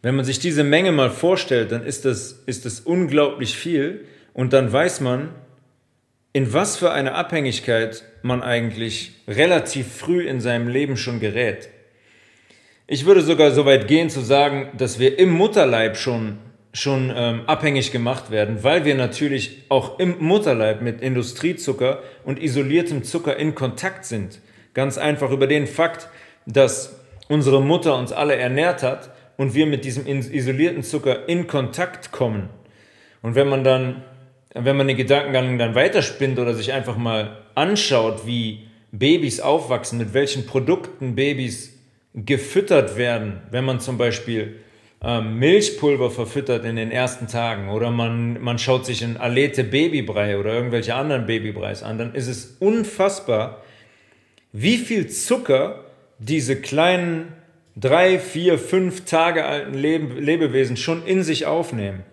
Wenn 0.00 0.14
man 0.14 0.24
sich 0.24 0.38
diese 0.38 0.62
Menge 0.62 0.92
mal 0.92 1.10
vorstellt, 1.10 1.72
dann 1.72 1.84
ist 1.84 2.04
das, 2.04 2.42
ist 2.46 2.64
das 2.66 2.80
unglaublich 2.80 3.56
viel 3.56 4.04
und 4.32 4.52
dann 4.52 4.72
weiß 4.72 5.00
man, 5.00 5.30
in 6.32 6.52
was 6.52 6.76
für 6.76 6.92
eine 6.92 7.14
Abhängigkeit 7.14 8.04
man 8.22 8.42
eigentlich 8.42 9.12
relativ 9.28 9.92
früh 9.92 10.26
in 10.26 10.40
seinem 10.40 10.68
Leben 10.68 10.96
schon 10.96 11.20
gerät. 11.20 11.68
Ich 12.86 13.06
würde 13.06 13.22
sogar 13.22 13.50
so 13.50 13.64
weit 13.66 13.88
gehen 13.88 14.08
zu 14.08 14.20
sagen, 14.20 14.70
dass 14.76 14.98
wir 14.98 15.18
im 15.18 15.30
Mutterleib 15.30 15.96
schon, 15.96 16.38
schon 16.72 17.12
ähm, 17.14 17.42
abhängig 17.46 17.92
gemacht 17.92 18.30
werden, 18.30 18.64
weil 18.64 18.84
wir 18.84 18.94
natürlich 18.94 19.64
auch 19.68 19.98
im 19.98 20.16
Mutterleib 20.20 20.80
mit 20.80 21.00
Industriezucker 21.00 22.02
und 22.24 22.42
isoliertem 22.42 23.04
Zucker 23.04 23.36
in 23.36 23.54
Kontakt 23.54 24.04
sind. 24.04 24.40
Ganz 24.72 24.96
einfach 24.96 25.30
über 25.30 25.46
den 25.46 25.66
Fakt, 25.66 26.08
dass 26.46 26.98
unsere 27.28 27.60
Mutter 27.62 27.96
uns 27.96 28.12
alle 28.12 28.36
ernährt 28.36 28.82
hat 28.82 29.10
und 29.36 29.54
wir 29.54 29.66
mit 29.66 29.84
diesem 29.84 30.06
isolierten 30.06 30.82
Zucker 30.82 31.28
in 31.28 31.46
Kontakt 31.46 32.10
kommen. 32.10 32.48
Und 33.20 33.34
wenn 33.34 33.48
man 33.48 33.64
dann 33.64 34.02
wenn 34.54 34.76
man 34.76 34.86
den 34.86 34.96
Gedankengang 34.96 35.58
dann 35.58 35.74
weiterspinnt 35.74 36.38
oder 36.38 36.54
sich 36.54 36.72
einfach 36.72 36.96
mal 36.96 37.38
anschaut, 37.54 38.26
wie 38.26 38.66
Babys 38.90 39.40
aufwachsen, 39.40 39.98
mit 39.98 40.12
welchen 40.12 40.46
Produkten 40.46 41.14
Babys 41.14 41.78
gefüttert 42.14 42.96
werden, 42.96 43.40
wenn 43.50 43.64
man 43.64 43.80
zum 43.80 43.96
Beispiel 43.96 44.56
ähm, 45.02 45.38
Milchpulver 45.38 46.10
verfüttert 46.10 46.64
in 46.64 46.76
den 46.76 46.92
ersten 46.92 47.26
Tagen 47.26 47.70
oder 47.70 47.90
man, 47.90 48.40
man 48.40 48.58
schaut 48.58 48.86
sich 48.86 49.02
ein 49.02 49.16
Alete 49.16 49.64
Babybrei 49.64 50.38
oder 50.38 50.54
irgendwelche 50.54 50.94
anderen 50.94 51.26
Babybreis 51.26 51.82
an, 51.82 51.98
dann 51.98 52.14
ist 52.14 52.28
es 52.28 52.56
unfassbar, 52.60 53.62
wie 54.52 54.76
viel 54.76 55.08
Zucker 55.08 55.84
diese 56.18 56.60
kleinen 56.60 57.32
drei, 57.74 58.18
vier, 58.18 58.58
fünf 58.58 59.04
Tage 59.04 59.44
alten 59.44 59.74
Lebewesen 59.74 60.76
schon 60.76 61.04
in 61.04 61.24
sich 61.24 61.46
aufnehmen. 61.46 62.04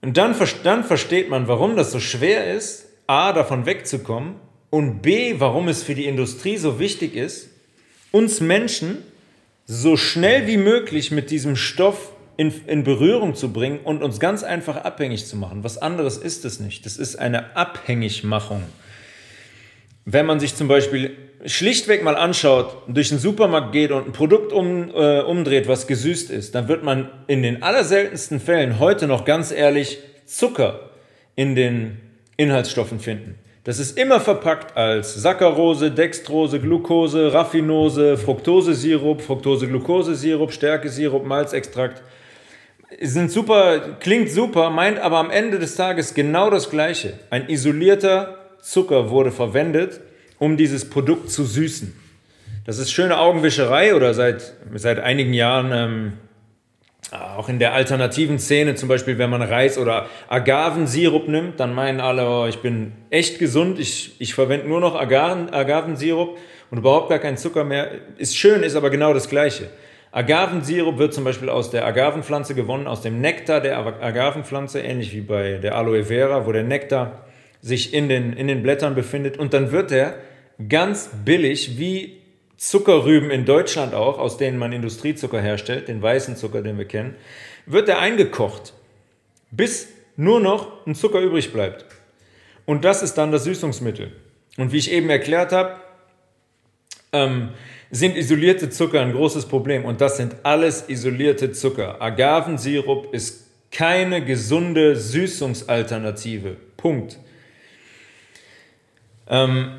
Und 0.00 0.16
dann, 0.16 0.34
dann 0.62 0.84
versteht 0.84 1.28
man, 1.28 1.48
warum 1.48 1.76
das 1.76 1.90
so 1.90 1.98
schwer 1.98 2.54
ist, 2.54 2.86
a, 3.06 3.32
davon 3.32 3.66
wegzukommen 3.66 4.36
und 4.70 5.02
b, 5.02 5.34
warum 5.38 5.68
es 5.68 5.82
für 5.82 5.94
die 5.94 6.06
Industrie 6.06 6.56
so 6.56 6.78
wichtig 6.78 7.16
ist, 7.16 7.50
uns 8.12 8.40
Menschen 8.40 8.98
so 9.66 9.96
schnell 9.96 10.46
wie 10.46 10.56
möglich 10.56 11.10
mit 11.10 11.30
diesem 11.30 11.56
Stoff 11.56 12.12
in, 12.36 12.52
in 12.66 12.84
Berührung 12.84 13.34
zu 13.34 13.52
bringen 13.52 13.80
und 13.84 14.02
uns 14.02 14.20
ganz 14.20 14.42
einfach 14.42 14.76
abhängig 14.76 15.26
zu 15.26 15.36
machen. 15.36 15.64
Was 15.64 15.78
anderes 15.78 16.16
ist 16.16 16.44
es 16.44 16.60
nicht. 16.60 16.84
Das 16.84 16.96
ist 16.96 17.16
eine 17.16 17.56
Abhängigmachung. 17.56 18.62
Wenn 20.04 20.26
man 20.26 20.40
sich 20.40 20.54
zum 20.54 20.68
Beispiel 20.68 21.16
schlichtweg 21.46 22.02
mal 22.02 22.16
anschaut, 22.16 22.76
durch 22.88 23.08
den 23.08 23.18
Supermarkt 23.18 23.72
geht 23.72 23.90
und 23.90 24.06
ein 24.06 24.12
Produkt 24.12 24.52
um, 24.52 24.90
äh, 24.90 25.20
umdreht, 25.20 25.68
was 25.68 25.86
gesüßt 25.86 26.30
ist, 26.30 26.54
dann 26.54 26.68
wird 26.68 26.82
man 26.82 27.10
in 27.26 27.42
den 27.42 27.62
allerseltensten 27.62 28.40
Fällen 28.40 28.78
heute 28.78 29.06
noch 29.06 29.24
ganz 29.24 29.50
ehrlich 29.50 29.98
Zucker 30.26 30.90
in 31.36 31.54
den 31.54 32.00
Inhaltsstoffen 32.36 32.98
finden. 32.98 33.38
Das 33.64 33.78
ist 33.78 33.96
immer 33.96 34.20
verpackt 34.20 34.76
als 34.76 35.14
Saccharose, 35.14 35.90
Dextrose, 35.90 36.60
Glucose, 36.60 37.32
Raffinose, 37.32 38.18
Fructosesirup, 38.18 39.22
Fructose-Glucose-Sirup, 39.22 40.52
Stärkesirup, 40.52 41.24
Malzextrakt. 41.24 42.02
sind 43.00 43.30
super, 43.30 43.96
klingt 44.00 44.30
super, 44.30 44.68
meint 44.68 44.98
aber 44.98 45.16
am 45.16 45.30
Ende 45.30 45.58
des 45.58 45.76
Tages 45.76 46.12
genau 46.12 46.50
das 46.50 46.68
Gleiche. 46.68 47.14
Ein 47.30 47.48
isolierter 47.48 48.36
Zucker 48.60 49.08
wurde 49.08 49.32
verwendet, 49.32 50.00
um 50.38 50.58
dieses 50.58 50.90
Produkt 50.90 51.30
zu 51.30 51.44
süßen. 51.44 51.98
Das 52.66 52.78
ist 52.78 52.92
schöne 52.92 53.18
Augenwischerei 53.18 53.94
oder 53.94 54.12
seit, 54.12 54.52
seit 54.74 54.98
einigen 55.00 55.32
Jahren 55.32 55.72
ähm, 55.72 56.12
auch 57.14 57.48
in 57.48 57.58
der 57.58 57.72
alternativen 57.72 58.38
Szene, 58.38 58.74
zum 58.74 58.88
Beispiel 58.88 59.18
wenn 59.18 59.30
man 59.30 59.42
Reis 59.42 59.78
oder 59.78 60.06
Agavensirup 60.28 61.28
nimmt, 61.28 61.60
dann 61.60 61.74
meinen 61.74 62.00
alle, 62.00 62.28
oh, 62.28 62.46
ich 62.46 62.58
bin 62.58 62.92
echt 63.10 63.38
gesund, 63.38 63.78
ich, 63.78 64.16
ich 64.18 64.34
verwende 64.34 64.68
nur 64.68 64.80
noch 64.80 64.94
Agaven, 64.94 65.52
Agavensirup 65.52 66.38
und 66.70 66.78
überhaupt 66.78 67.08
gar 67.08 67.18
keinen 67.18 67.36
Zucker 67.36 67.64
mehr. 67.64 67.90
Ist 68.18 68.36
schön, 68.36 68.62
ist 68.62 68.76
aber 68.76 68.90
genau 68.90 69.14
das 69.14 69.28
Gleiche. 69.28 69.70
Agavensirup 70.12 70.98
wird 70.98 71.12
zum 71.12 71.24
Beispiel 71.24 71.48
aus 71.48 71.70
der 71.70 71.84
Agavenpflanze 71.86 72.54
gewonnen, 72.54 72.86
aus 72.86 73.00
dem 73.00 73.20
Nektar 73.20 73.60
der 73.60 73.78
Agavenpflanze, 73.78 74.80
ähnlich 74.80 75.12
wie 75.12 75.20
bei 75.20 75.54
der 75.54 75.74
Aloe 75.76 76.04
Vera, 76.04 76.46
wo 76.46 76.52
der 76.52 76.62
Nektar 76.62 77.24
sich 77.60 77.92
in 77.92 78.08
den, 78.08 78.32
in 78.32 78.46
den 78.46 78.62
Blättern 78.62 78.94
befindet. 78.94 79.38
Und 79.38 79.54
dann 79.54 79.72
wird 79.72 79.90
er 79.90 80.14
ganz 80.68 81.10
billig, 81.24 81.78
wie 81.78 82.23
Zuckerrüben 82.68 83.30
in 83.30 83.44
Deutschland 83.44 83.94
auch, 83.94 84.18
aus 84.18 84.38
denen 84.38 84.58
man 84.58 84.72
Industriezucker 84.72 85.40
herstellt, 85.40 85.88
den 85.88 86.00
weißen 86.00 86.36
Zucker, 86.36 86.62
den 86.62 86.78
wir 86.78 86.86
kennen, 86.86 87.14
wird 87.66 87.88
er 87.88 87.98
eingekocht, 87.98 88.72
bis 89.50 89.88
nur 90.16 90.40
noch 90.40 90.86
ein 90.86 90.94
Zucker 90.94 91.20
übrig 91.20 91.52
bleibt. 91.52 91.84
Und 92.64 92.84
das 92.84 93.02
ist 93.02 93.14
dann 93.14 93.32
das 93.32 93.44
Süßungsmittel. 93.44 94.12
Und 94.56 94.72
wie 94.72 94.78
ich 94.78 94.90
eben 94.90 95.10
erklärt 95.10 95.52
habe, 95.52 95.76
ähm, 97.12 97.50
sind 97.90 98.16
isolierte 98.16 98.70
Zucker 98.70 99.02
ein 99.02 99.12
großes 99.12 99.46
Problem 99.46 99.84
und 99.84 100.00
das 100.00 100.16
sind 100.16 100.34
alles 100.42 100.88
isolierte 100.88 101.52
Zucker. 101.52 102.00
Agavensirup 102.00 103.12
ist 103.12 103.46
keine 103.70 104.24
gesunde 104.24 104.96
Süßungsalternative. 104.96 106.56
Punkt. 106.76 107.18
Ähm, 109.28 109.78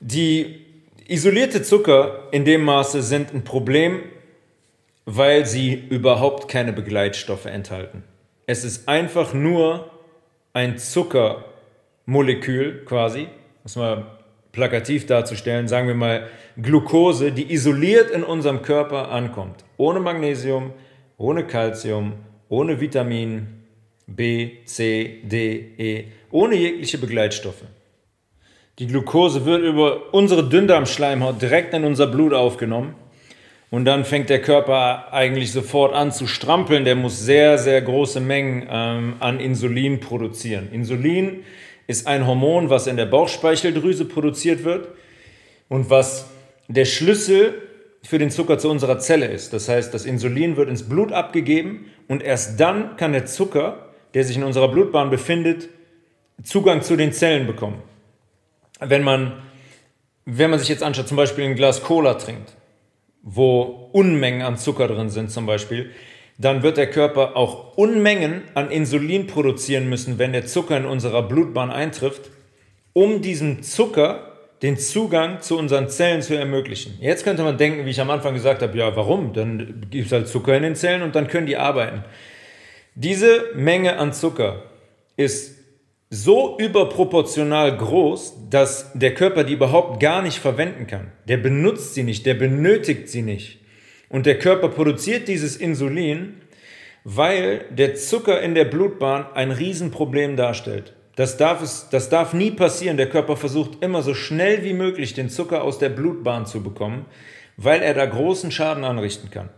die 0.00 0.63
isolierte 1.08 1.62
Zucker 1.62 2.28
in 2.30 2.44
dem 2.44 2.64
Maße 2.64 3.02
sind 3.02 3.34
ein 3.34 3.42
Problem, 3.44 4.02
weil 5.04 5.46
sie 5.46 5.74
überhaupt 5.74 6.48
keine 6.48 6.72
Begleitstoffe 6.72 7.46
enthalten. 7.46 8.04
Es 8.46 8.64
ist 8.64 8.88
einfach 8.88 9.34
nur 9.34 9.90
ein 10.52 10.78
Zuckermolekül 10.78 12.84
quasi, 12.84 13.28
muss 13.62 13.76
man 13.76 14.06
plakativ 14.52 15.06
darzustellen, 15.06 15.68
sagen 15.68 15.88
wir 15.88 15.94
mal 15.94 16.28
Glucose, 16.56 17.32
die 17.32 17.52
isoliert 17.52 18.10
in 18.10 18.22
unserem 18.22 18.62
Körper 18.62 19.10
ankommt. 19.10 19.64
Ohne 19.76 20.00
Magnesium, 20.00 20.72
ohne 21.18 21.46
Calcium, 21.46 22.14
ohne 22.48 22.80
Vitamin 22.80 23.64
B, 24.06 24.64
C, 24.64 25.20
D, 25.24 25.72
E, 25.78 26.04
ohne 26.30 26.54
jegliche 26.54 26.98
Begleitstoffe. 26.98 27.64
Die 28.80 28.88
Glucose 28.88 29.44
wird 29.44 29.62
über 29.62 30.12
unsere 30.12 30.48
Dünndarmschleimhaut 30.48 31.40
direkt 31.40 31.74
in 31.74 31.84
unser 31.84 32.08
Blut 32.08 32.34
aufgenommen 32.34 32.96
und 33.70 33.84
dann 33.84 34.04
fängt 34.04 34.30
der 34.30 34.42
Körper 34.42 35.12
eigentlich 35.12 35.52
sofort 35.52 35.94
an 35.94 36.10
zu 36.10 36.26
strampeln. 36.26 36.84
Der 36.84 36.96
muss 36.96 37.20
sehr, 37.20 37.56
sehr 37.58 37.80
große 37.82 38.18
Mengen 38.18 38.66
ähm, 38.68 39.14
an 39.20 39.38
Insulin 39.38 40.00
produzieren. 40.00 40.70
Insulin 40.72 41.44
ist 41.86 42.08
ein 42.08 42.26
Hormon, 42.26 42.68
was 42.68 42.88
in 42.88 42.96
der 42.96 43.06
Bauchspeicheldrüse 43.06 44.06
produziert 44.06 44.64
wird 44.64 44.88
und 45.68 45.88
was 45.88 46.26
der 46.66 46.84
Schlüssel 46.84 47.54
für 48.02 48.18
den 48.18 48.32
Zucker 48.32 48.58
zu 48.58 48.68
unserer 48.68 48.98
Zelle 48.98 49.26
ist. 49.26 49.52
Das 49.52 49.68
heißt, 49.68 49.94
das 49.94 50.04
Insulin 50.04 50.56
wird 50.56 50.68
ins 50.68 50.88
Blut 50.88 51.12
abgegeben 51.12 51.86
und 52.08 52.24
erst 52.24 52.58
dann 52.58 52.96
kann 52.96 53.12
der 53.12 53.26
Zucker, 53.26 53.92
der 54.14 54.24
sich 54.24 54.36
in 54.36 54.42
unserer 54.42 54.66
Blutbahn 54.66 55.10
befindet, 55.10 55.68
Zugang 56.42 56.82
zu 56.82 56.96
den 56.96 57.12
Zellen 57.12 57.46
bekommen. 57.46 57.93
Wenn 58.80 59.02
man, 59.02 59.42
wenn 60.24 60.50
man 60.50 60.58
sich 60.58 60.68
jetzt 60.68 60.82
anschaut, 60.82 61.08
zum 61.08 61.16
Beispiel 61.16 61.44
ein 61.44 61.54
Glas 61.54 61.82
Cola 61.82 62.14
trinkt, 62.14 62.52
wo 63.22 63.88
Unmengen 63.92 64.42
an 64.42 64.58
Zucker 64.58 64.88
drin 64.88 65.10
sind 65.10 65.30
zum 65.30 65.46
Beispiel, 65.46 65.90
dann 66.38 66.62
wird 66.62 66.76
der 66.76 66.90
Körper 66.90 67.36
auch 67.36 67.76
Unmengen 67.76 68.42
an 68.54 68.70
Insulin 68.70 69.26
produzieren 69.26 69.88
müssen, 69.88 70.18
wenn 70.18 70.32
der 70.32 70.46
Zucker 70.46 70.76
in 70.76 70.84
unserer 70.84 71.22
Blutbahn 71.22 71.70
eintrifft, 71.70 72.30
um 72.92 73.22
diesen 73.22 73.62
Zucker 73.62 74.32
den 74.62 74.78
Zugang 74.78 75.40
zu 75.42 75.58
unseren 75.58 75.88
Zellen 75.88 76.22
zu 76.22 76.36
ermöglichen. 76.36 76.96
Jetzt 77.00 77.24
könnte 77.24 77.42
man 77.42 77.58
denken, 77.58 77.84
wie 77.84 77.90
ich 77.90 78.00
am 78.00 78.10
Anfang 78.10 78.34
gesagt 78.34 78.62
habe, 78.62 78.76
ja, 78.76 78.96
warum? 78.96 79.32
Dann 79.32 79.86
gibt 79.90 80.06
es 80.06 80.12
halt 80.12 80.28
Zucker 80.28 80.56
in 80.56 80.62
den 80.62 80.74
Zellen 80.74 81.02
und 81.02 81.14
dann 81.14 81.28
können 81.28 81.46
die 81.46 81.56
arbeiten. 81.56 82.04
Diese 82.94 83.50
Menge 83.54 83.98
an 83.98 84.12
Zucker 84.12 84.62
ist 85.16 85.58
so 86.14 86.56
überproportional 86.58 87.76
groß, 87.76 88.48
dass 88.48 88.92
der 88.94 89.14
Körper 89.14 89.42
die 89.42 89.54
überhaupt 89.54 89.98
gar 89.98 90.22
nicht 90.22 90.38
verwenden 90.38 90.86
kann. 90.86 91.10
Der 91.26 91.38
benutzt 91.38 91.94
sie 91.94 92.04
nicht, 92.04 92.24
der 92.24 92.34
benötigt 92.34 93.08
sie 93.08 93.22
nicht. 93.22 93.58
Und 94.08 94.26
der 94.26 94.38
Körper 94.38 94.68
produziert 94.68 95.26
dieses 95.26 95.56
Insulin, 95.56 96.34
weil 97.02 97.64
der 97.70 97.96
Zucker 97.96 98.40
in 98.40 98.54
der 98.54 98.64
Blutbahn 98.64 99.26
ein 99.34 99.50
Riesenproblem 99.50 100.36
darstellt. 100.36 100.94
Das 101.16 101.36
darf, 101.36 101.62
es, 101.62 101.88
das 101.90 102.10
darf 102.10 102.32
nie 102.32 102.52
passieren. 102.52 102.96
Der 102.96 103.08
Körper 103.08 103.36
versucht 103.36 103.82
immer 103.82 104.02
so 104.02 104.14
schnell 104.14 104.62
wie 104.62 104.72
möglich 104.72 105.14
den 105.14 105.28
Zucker 105.28 105.62
aus 105.62 105.78
der 105.78 105.88
Blutbahn 105.88 106.46
zu 106.46 106.62
bekommen, 106.62 107.06
weil 107.56 107.82
er 107.82 107.94
da 107.94 108.06
großen 108.06 108.52
Schaden 108.52 108.84
anrichten 108.84 109.30
kann. 109.30 109.48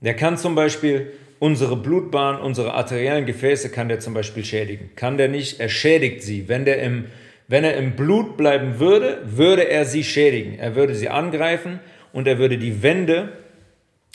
Der 0.00 0.14
kann 0.14 0.38
zum 0.38 0.54
Beispiel 0.54 1.12
unsere 1.38 1.76
Blutbahn, 1.76 2.40
unsere 2.40 2.74
arteriellen 2.74 3.26
Gefäße 3.26 3.70
kann 3.70 3.88
der 3.88 4.00
zum 4.00 4.14
Beispiel 4.14 4.44
schädigen. 4.44 4.90
Kann 4.96 5.16
der 5.16 5.28
nicht, 5.28 5.60
er 5.60 5.68
schädigt 5.68 6.22
sie. 6.22 6.48
Wenn, 6.48 6.64
der 6.64 6.82
im, 6.82 7.06
wenn 7.48 7.64
er 7.64 7.76
im 7.76 7.96
Blut 7.96 8.36
bleiben 8.36 8.78
würde, 8.78 9.22
würde 9.24 9.68
er 9.68 9.84
sie 9.84 10.04
schädigen. 10.04 10.58
Er 10.58 10.74
würde 10.74 10.94
sie 10.94 11.08
angreifen 11.08 11.80
und 12.12 12.26
er 12.26 12.38
würde 12.38 12.58
die 12.58 12.82
Wände 12.82 13.32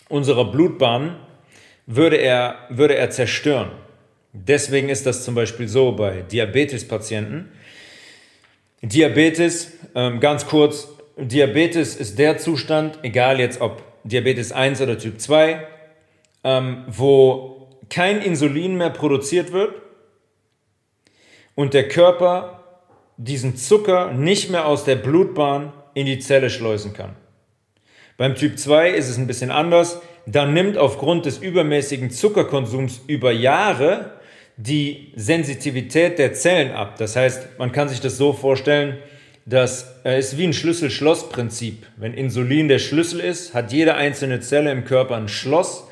unserer 0.10 0.52
Blutbahn 0.52 1.16
würde 1.86 2.18
er, 2.18 2.68
würde 2.70 2.96
er 2.96 3.10
zerstören. 3.10 3.72
Deswegen 4.34 4.90
ist 4.90 5.06
das 5.06 5.24
zum 5.26 5.36
Beispiel 5.36 5.68
so 5.68 5.92
bei 5.92 6.22
Diabetespatienten. 6.22 7.50
Diabetes, 8.82 9.74
ähm, 9.94 10.20
ganz 10.20 10.46
kurz, 10.46 10.88
Diabetes 11.18 11.96
ist 11.96 12.18
der 12.18 12.38
Zustand, 12.38 13.00
egal 13.04 13.40
jetzt 13.40 13.62
ob 13.62 13.84
Diabetes 14.04 14.52
1 14.52 14.82
oder 14.82 14.98
Typ 14.98 15.20
2, 15.20 15.68
ähm, 16.44 16.86
wo 16.88 17.70
kein 17.90 18.22
Insulin 18.22 18.76
mehr 18.76 18.90
produziert 18.90 19.52
wird 19.52 19.74
und 21.56 21.74
der 21.74 21.88
Körper 21.88 22.64
diesen 23.18 23.56
Zucker 23.56 24.12
nicht 24.12 24.50
mehr 24.50 24.66
aus 24.66 24.84
der 24.84 24.96
Blutbahn 24.96 25.74
in 25.94 26.06
die 26.06 26.20
Zelle 26.20 26.50
schleusen 26.50 26.94
kann. 26.94 27.16
Beim 28.18 28.36
Typ 28.36 28.58
2 28.58 28.92
ist 28.92 29.10
es 29.10 29.18
ein 29.18 29.28
bisschen 29.28 29.52
anders. 29.52 30.02
Da 30.26 30.46
nimmt 30.46 30.78
aufgrund 30.78 31.26
des 31.26 31.40
übermäßigen 31.40 32.12
Zuckerkonsums 32.12 33.02
über 33.08 33.32
Jahre 33.32 34.12
die 34.58 35.12
Sensitivität 35.16 36.20
der 36.20 36.34
Zellen 36.34 36.72
ab. 36.72 36.98
Das 36.98 37.16
heißt, 37.16 37.58
man 37.58 37.72
kann 37.72 37.90
sich 37.90 38.00
das 38.00 38.18
so 38.18 38.34
vorstellen, 38.34 39.00
dass 39.46 39.96
es 40.04 40.34
ist 40.34 40.38
wie 40.38 40.46
ein 40.46 40.54
Schlüssel-Schloss-Prinzip. 40.54 41.88
Wenn 41.98 42.14
Insulin 42.14 42.68
der 42.68 42.80
Schlüssel 42.80 43.20
ist, 43.20 43.54
hat 43.54 43.72
jede 43.72 43.96
einzelne 43.96 44.40
Zelle 44.40 44.72
im 44.72 44.86
Körper 44.86 45.16
ein 45.16 45.28
Schloss 45.28 45.88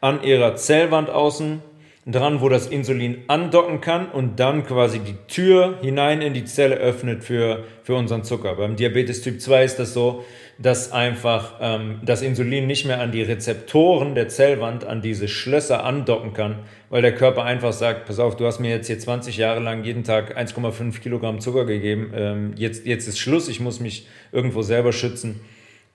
an 0.00 0.22
ihrer 0.22 0.56
Zellwand 0.56 1.10
außen 1.10 1.62
dran, 2.08 2.40
wo 2.40 2.48
das 2.48 2.66
Insulin 2.66 3.24
andocken 3.26 3.82
kann 3.82 4.08
und 4.10 4.40
dann 4.40 4.64
quasi 4.64 4.98
die 4.98 5.16
Tür 5.28 5.78
hinein 5.82 6.22
in 6.22 6.32
die 6.32 6.46
Zelle 6.46 6.76
öffnet 6.76 7.22
für, 7.22 7.64
für 7.82 7.94
unseren 7.96 8.24
Zucker. 8.24 8.54
Beim 8.54 8.76
Diabetes 8.76 9.20
Typ 9.20 9.42
2 9.42 9.64
ist 9.64 9.78
das 9.78 9.92
so, 9.92 10.24
dass 10.58 10.90
einfach 10.90 11.56
ähm, 11.60 12.00
das 12.02 12.22
Insulin 12.22 12.66
nicht 12.66 12.86
mehr 12.86 13.00
an 13.00 13.12
die 13.12 13.20
Rezeptoren 13.20 14.14
der 14.14 14.28
Zellwand, 14.28 14.84
an 14.84 15.02
diese 15.02 15.28
Schlösser 15.28 15.84
andocken 15.84 16.32
kann, 16.32 16.60
weil 16.88 17.02
der 17.02 17.14
Körper 17.14 17.44
einfach 17.44 17.74
sagt, 17.74 18.06
pass 18.06 18.18
auf, 18.18 18.36
du 18.36 18.46
hast 18.46 18.58
mir 18.58 18.70
jetzt 18.70 18.86
hier 18.86 18.98
20 18.98 19.36
Jahre 19.36 19.60
lang 19.60 19.84
jeden 19.84 20.02
Tag 20.02 20.36
1,5 20.38 21.00
Kilogramm 21.00 21.40
Zucker 21.40 21.66
gegeben, 21.66 22.12
ähm, 22.14 22.54
jetzt, 22.56 22.86
jetzt 22.86 23.06
ist 23.06 23.18
Schluss, 23.18 23.48
ich 23.48 23.60
muss 23.60 23.80
mich 23.80 24.08
irgendwo 24.32 24.62
selber 24.62 24.92
schützen 24.92 25.40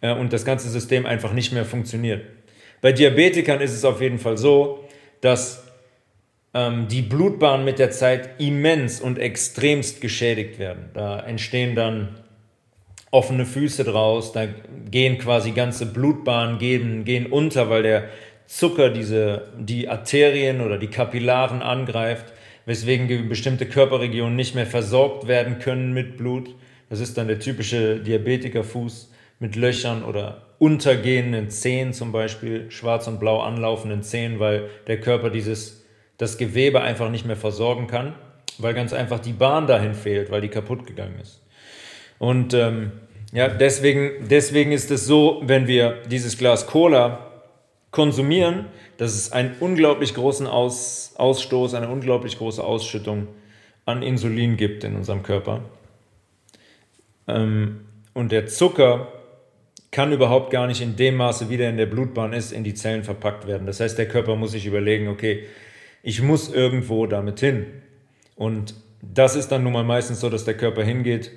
äh, 0.02 0.14
und 0.14 0.32
das 0.32 0.46
ganze 0.46 0.70
System 0.70 1.08
einfach 1.08 1.34
nicht 1.34 1.52
mehr 1.52 1.66
funktioniert. 1.66 2.22
Bei 2.84 2.92
Diabetikern 2.92 3.62
ist 3.62 3.72
es 3.72 3.86
auf 3.86 4.02
jeden 4.02 4.20
Fall 4.20 4.38
so, 4.38 4.84
dass 5.22 5.64
ähm, 6.54 6.90
die 6.90 7.02
Blutbahnen 7.02 7.64
mit 7.64 7.80
der 7.80 7.92
Zeit 7.92 8.42
immens 8.42 9.00
und 9.00 9.18
extremst 9.18 10.02
geschädigt 10.02 10.60
werden. 10.60 10.90
Da 10.94 11.18
entstehen 11.22 11.76
dann 11.76 12.10
offene 13.10 13.46
Füße 13.46 13.86
draus, 13.86 14.34
da 14.34 14.48
gehen 14.92 15.18
quasi 15.18 15.52
ganze 15.52 15.86
Blutbahnen 15.86 16.60
gehen, 16.60 17.06
gehen 17.06 17.28
unter, 17.28 17.70
weil 17.70 17.84
der 17.84 18.10
Zucker 18.48 18.90
diese, 18.90 19.48
die 19.58 19.88
Arterien 19.88 20.60
oder 20.60 20.78
die 20.78 20.88
Kapillaren 20.88 21.62
angreift, 21.62 22.34
weswegen 22.66 23.30
bestimmte 23.30 23.66
Körperregionen 23.66 24.36
nicht 24.36 24.56
mehr 24.56 24.68
versorgt 24.68 25.30
werden 25.30 25.60
können 25.60 25.94
mit 25.94 26.18
Blut. 26.18 26.54
Das 26.90 27.00
ist 27.00 27.18
dann 27.18 27.30
der 27.30 27.40
typische 27.40 28.02
Diabetikerfuß 28.02 29.10
mit 29.40 29.56
Löchern 29.56 30.04
oder 30.04 30.53
untergehenden 30.64 31.50
Zehen 31.50 31.92
zum 31.92 32.14
Beispiel, 32.14 32.72
schwarz 32.72 33.08
und 33.08 33.20
blau 33.20 33.42
anlaufenden 33.42 34.02
Zehen, 34.02 34.40
weil 34.40 34.70
der 34.88 35.02
Körper 35.02 35.30
dieses, 35.30 35.84
das 36.18 36.38
Gewebe 36.38 36.80
einfach 36.80 37.10
nicht 37.10 37.26
mehr 37.26 37.36
versorgen 37.36 37.88
kann, 37.88 38.16
weil 38.60 38.74
ganz 38.74 38.94
einfach 38.94 39.20
die 39.20 39.34
Bahn 39.34 39.68
dahin 39.68 39.94
fehlt, 39.94 40.32
weil 40.32 40.40
die 40.40 40.48
kaputt 40.48 40.88
gegangen 40.88 41.20
ist. 41.22 41.42
Und 42.18 42.54
ähm, 42.54 42.94
ja, 43.34 43.50
deswegen, 43.50 44.30
deswegen 44.30 44.72
ist 44.72 44.90
es 44.90 45.06
so, 45.06 45.42
wenn 45.44 45.68
wir 45.68 45.98
dieses 46.10 46.38
Glas 46.38 46.66
Cola 46.66 47.28
konsumieren, 47.92 48.68
dass 48.96 49.16
es 49.16 49.34
einen 49.34 49.58
unglaublich 49.60 50.14
großen 50.14 50.48
Aus, 50.48 51.14
Ausstoß, 51.18 51.74
eine 51.74 51.90
unglaublich 51.90 52.38
große 52.38 52.64
Ausschüttung 52.64 53.28
an 53.84 54.02
Insulin 54.02 54.56
gibt 54.56 54.86
in 54.86 54.96
unserem 54.96 55.24
Körper. 55.24 55.60
Ähm, 57.28 57.82
und 58.14 58.32
der 58.32 58.48
Zucker 58.48 59.12
kann 59.94 60.12
überhaupt 60.12 60.50
gar 60.50 60.66
nicht 60.66 60.82
in 60.82 60.96
dem 60.96 61.16
Maße, 61.18 61.52
wie 61.52 61.58
der 61.58 61.70
in 61.70 61.78
der 61.78 61.86
Blutbahn 61.86 62.34
ist, 62.34 62.52
in 62.52 62.64
die 62.64 62.74
Zellen 62.74 63.04
verpackt 63.04 63.46
werden. 63.46 63.68
Das 63.68 63.80
heißt, 63.80 63.96
der 63.96 64.08
Körper 64.08 64.36
muss 64.36 64.52
sich 64.52 64.66
überlegen, 64.66 65.08
okay, 65.08 65.46
ich 66.02 66.22
muss 66.22 66.52
irgendwo 66.52 67.06
damit 67.06 67.40
hin. 67.40 67.68
Und 68.36 68.74
das 69.04 69.36
ist 69.36 69.50
dann 69.50 69.64
nun 69.64 69.72
mal 69.72 69.84
meistens 69.84 70.20
so, 70.20 70.32
dass 70.32 70.46
der 70.46 70.58
Körper 70.58 70.84
hingeht 70.84 71.32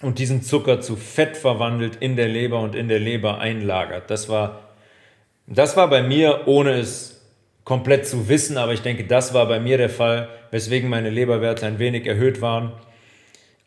und 0.00 0.20
diesen 0.20 0.42
Zucker 0.42 0.80
zu 0.80 0.94
Fett 0.94 1.36
verwandelt 1.36 1.96
in 1.96 2.14
der 2.14 2.28
Leber 2.28 2.60
und 2.60 2.76
in 2.76 2.86
der 2.86 3.00
Leber 3.00 3.40
einlagert. 3.40 4.10
Das 4.10 4.28
war, 4.28 4.76
das 5.48 5.76
war 5.76 5.90
bei 5.90 6.02
mir, 6.02 6.42
ohne 6.46 6.74
es 6.74 7.26
komplett 7.64 8.06
zu 8.06 8.28
wissen, 8.28 8.58
aber 8.58 8.74
ich 8.74 8.82
denke, 8.82 9.04
das 9.04 9.34
war 9.34 9.48
bei 9.48 9.58
mir 9.58 9.76
der 9.76 9.90
Fall, 9.90 10.28
weswegen 10.52 10.88
meine 10.88 11.10
Leberwerte 11.10 11.66
ein 11.66 11.80
wenig 11.80 12.06
erhöht 12.06 12.40
waren. 12.40 12.72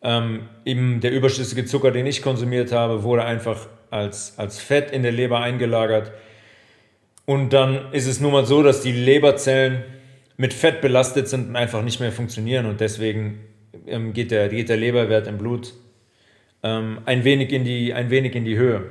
Ähm, 0.01 0.48
eben 0.65 1.01
der 1.01 1.12
überschüssige 1.12 1.65
Zucker, 1.65 1.91
den 1.91 2.06
ich 2.06 2.22
konsumiert 2.22 2.72
habe, 2.72 3.03
wurde 3.03 3.25
einfach 3.25 3.68
als, 3.91 4.38
als 4.38 4.60
Fett 4.60 4.91
in 4.91 5.03
der 5.03 5.12
Leber 5.12 5.41
eingelagert. 5.41 6.12
Und 7.25 7.53
dann 7.53 7.91
ist 7.91 8.08
es 8.08 8.20
nun 8.20 8.32
mal 8.32 8.46
so, 8.46 8.63
dass 8.63 8.82
die 8.82 8.91
Leberzellen 8.91 9.84
mit 10.38 10.53
Fett 10.53 10.82
belastet 10.82 11.27
sind 11.27 11.50
und 11.50 11.56
einfach 11.56 11.84
nicht 11.84 12.00
mehr 12.00 12.12
funktionieren. 12.12 12.65
Und 12.65 12.79
deswegen 12.79 13.41
ähm, 13.88 14.13
geht, 14.13 14.32
der, 14.32 14.50
geht 14.50 14.70
der 14.70 14.77
Leberwert 14.77 15.27
im 15.27 15.38
Blut 15.38 15.74
ähm, 16.63 17.00
ein, 17.06 17.24
wenig 17.24 17.51
in 17.51 17.65
die, 17.65 17.94
ein 17.94 18.10
wenig 18.10 18.36
in 18.36 18.46
die 18.46 18.58
Höhe. 18.58 18.89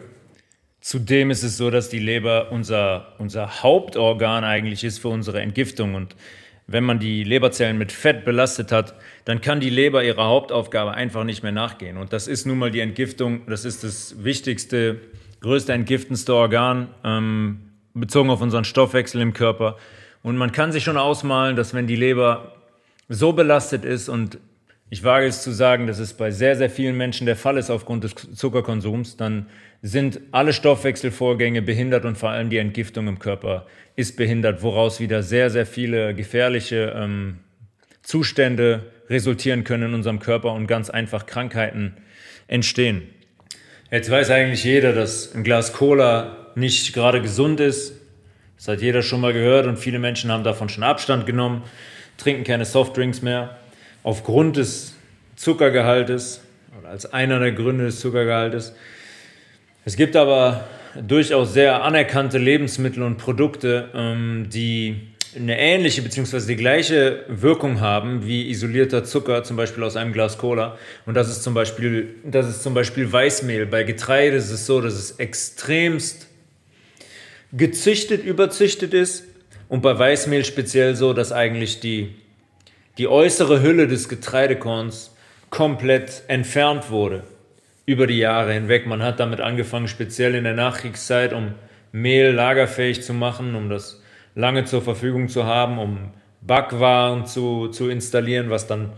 Zudem 0.81 1.31
ist 1.31 1.43
es 1.43 1.57
so, 1.57 1.71
dass 1.71 1.88
die 1.88 1.99
Leber 1.99 2.53
unser, 2.53 3.15
unser 3.19 3.62
Hauptorgan 3.62 4.45
eigentlich 4.45 4.85
ist 4.85 4.99
für 4.99 5.09
unsere 5.09 5.41
Entgiftung. 5.41 5.95
Und 5.95 6.15
wenn 6.67 6.85
man 6.85 6.99
die 6.99 7.25
Leberzellen 7.25 7.79
mit 7.79 7.93
Fett 7.93 8.25
belastet 8.25 8.71
hat, 8.71 8.95
dann 9.28 9.42
kann 9.42 9.61
die 9.61 9.68
Leber 9.68 10.02
ihrer 10.02 10.25
Hauptaufgabe 10.25 10.94
einfach 10.94 11.23
nicht 11.23 11.42
mehr 11.42 11.52
nachgehen. 11.52 11.99
Und 11.99 12.14
das 12.14 12.28
ist 12.28 12.47
nun 12.47 12.56
mal 12.56 12.70
die 12.70 12.80
Entgiftung, 12.80 13.42
das 13.47 13.66
ist 13.66 13.85
das 13.85 14.25
wichtigste, 14.25 15.02
größte 15.42 15.75
entgiftendste 15.75 16.35
Organ, 16.35 16.88
ähm, 17.04 17.61
bezogen 17.92 18.30
auf 18.30 18.40
unseren 18.40 18.64
Stoffwechsel 18.64 19.20
im 19.20 19.35
Körper. 19.35 19.76
Und 20.23 20.38
man 20.38 20.50
kann 20.50 20.73
sich 20.73 20.82
schon 20.82 20.97
ausmalen, 20.97 21.56
dass 21.56 21.75
wenn 21.75 21.87
die 21.87 21.94
Leber 21.94 22.54
so 23.11 23.35
belastet 23.35 23.85
ist 23.85 24.08
und 24.08 24.38
ich 24.88 25.04
wage 25.04 25.26
es 25.26 25.42
zu 25.42 25.50
sagen, 25.52 25.87
dass 25.87 25.99
es 25.99 26.14
bei 26.14 26.30
sehr, 26.30 26.56
sehr 26.56 26.70
vielen 26.70 26.97
Menschen 26.97 27.26
der 27.26 27.37
Fall 27.37 27.58
ist 27.58 27.68
aufgrund 27.68 28.04
des 28.04 28.14
Zuckerkonsums, 28.14 29.18
dann 29.18 29.44
sind 29.82 30.20
alle 30.32 30.54
Stoffwechselvorgänge 30.54 31.61
behindert 31.61 32.06
und 32.06 32.16
vor 32.16 32.30
allem 32.30 32.49
die 32.49 32.56
Entgiftung 32.56 33.06
im 33.06 33.18
Körper 33.18 33.66
ist 33.94 34.16
behindert, 34.16 34.62
woraus 34.62 35.00
wieder 35.00 35.23
sehr, 35.23 35.50
sehr 35.50 35.66
viele 35.66 36.14
gefährliche 36.14 36.94
ähm, 36.97 37.40
Zustände 38.00 38.87
resultieren 39.09 39.65
können 39.65 39.91
in 39.91 39.95
unserem 39.95 40.21
Körper 40.21 40.53
und 40.53 40.67
ganz 40.67 40.91
einfach 40.91 41.27
Krankheiten 41.27 41.97
entstehen. 42.47 43.03
Jetzt 43.91 44.11
weiß 44.11 44.31
eigentlich 44.31 44.65
jeder, 44.65 44.93
dass 44.93 45.35
ein 45.35 45.45
Glas 45.45 45.73
Cola 45.73 46.49
nicht 46.55 46.93
gerade 46.93 47.23
gesund 47.23 47.61
ist. 47.61 47.95
Das 48.57 48.69
hat 48.69 48.83
jeder 48.83 49.03
schon 49.03 49.21
mal 49.21 49.33
gehört 49.33 49.67
und 49.67 49.79
viele 49.79 49.99
Menschen 49.99 50.31
haben 50.31 50.45
davon 50.45 50.69
schon 50.69 50.83
Abstand 50.83 51.27
genommen, 51.27 51.62
trinken 52.17 52.45
keine 52.45 52.65
Softdrinks 52.65 53.23
mehr 53.23 53.57
aufgrund 54.03 54.57
des 54.57 54.95
Zuckergehaltes 55.37 56.43
oder 56.79 56.91
als 56.91 57.12
einer 57.12 57.38
der 57.38 57.53
Gründe 57.53 57.85
des 57.87 58.01
Zuckergehaltes. 58.01 58.75
Es 59.85 59.97
gibt 59.97 60.16
aber 60.16 60.68
durchaus 61.01 61.53
sehr 61.53 61.83
anerkannte 61.83 62.38
Lebensmittel 62.38 63.03
und 63.03 63.16
Produkte, 63.16 63.90
ähm, 63.94 64.49
die 64.53 65.09
eine 65.37 65.59
ähnliche 65.59 66.03
bzw. 66.03 66.47
die 66.47 66.57
gleiche 66.57 67.25
Wirkung 67.29 67.81
haben 67.81 68.27
wie 68.27 68.49
isolierter 68.51 69.05
Zucker, 69.05 69.45
zum 69.45 69.57
Beispiel 69.57 69.83
aus 69.85 69.97
einem 69.97 70.12
Glas 70.12 70.38
Cola. 70.38 70.79
Und 71.07 71.14
das 71.14 71.29
ist 71.29 71.43
zum 71.43 71.55
Beispiel, 71.55 72.14
das 72.25 72.49
ist 72.49 72.62
zum 72.62 72.75
Beispiel 72.75 73.11
Weißmehl. 73.12 73.67
Bei 73.67 73.83
Getreide 73.85 74.37
ist 74.37 74.51
es 74.51 74.67
so, 74.67 74.81
dass 74.81 74.95
es 74.95 75.12
extremst 75.12 76.27
gezüchtet, 77.53 78.25
überzüchtet 78.25 78.95
ist. 78.95 79.25
Und 79.69 79.83
bei 79.83 79.99
Weißmehl 79.99 80.45
speziell 80.45 80.97
so, 80.97 81.12
dass 81.12 81.33
eigentlich 81.33 81.81
die 81.81 82.14
die 82.99 83.07
äußere 83.07 83.62
Hülle 83.62 83.87
des 83.87 84.09
Getreidekorns 84.09 85.14
komplett 85.51 86.25
entfernt 86.27 86.91
wurde 86.91 87.23
über 87.87 88.07
die 88.07 88.19
Jahre 88.19 88.53
hinweg. 88.53 88.87
Man 88.87 89.03
hat 89.03 89.21
damit 89.21 89.41
angefangen, 89.41 89.88
speziell 89.88 90.35
in 90.35 90.45
der 90.45 90.55
Nachkriegszeit, 90.55 91.33
um 91.33 91.55
Mehl 91.93 92.33
lagerfähig 92.33 93.03
zu 93.03 93.14
machen, 93.14 93.55
um 93.55 93.71
das 93.71 94.03
lange 94.38 94.64
zur 94.64 94.81
Verfügung 94.83 95.29
zu 95.29 95.44
haben, 95.44 95.79
um 95.79 95.98
Backwaren 96.40 97.27
zu, 97.27 97.68
zu 97.68 97.88
installieren, 97.88 98.51
was 98.51 98.68
dann, 98.68 98.92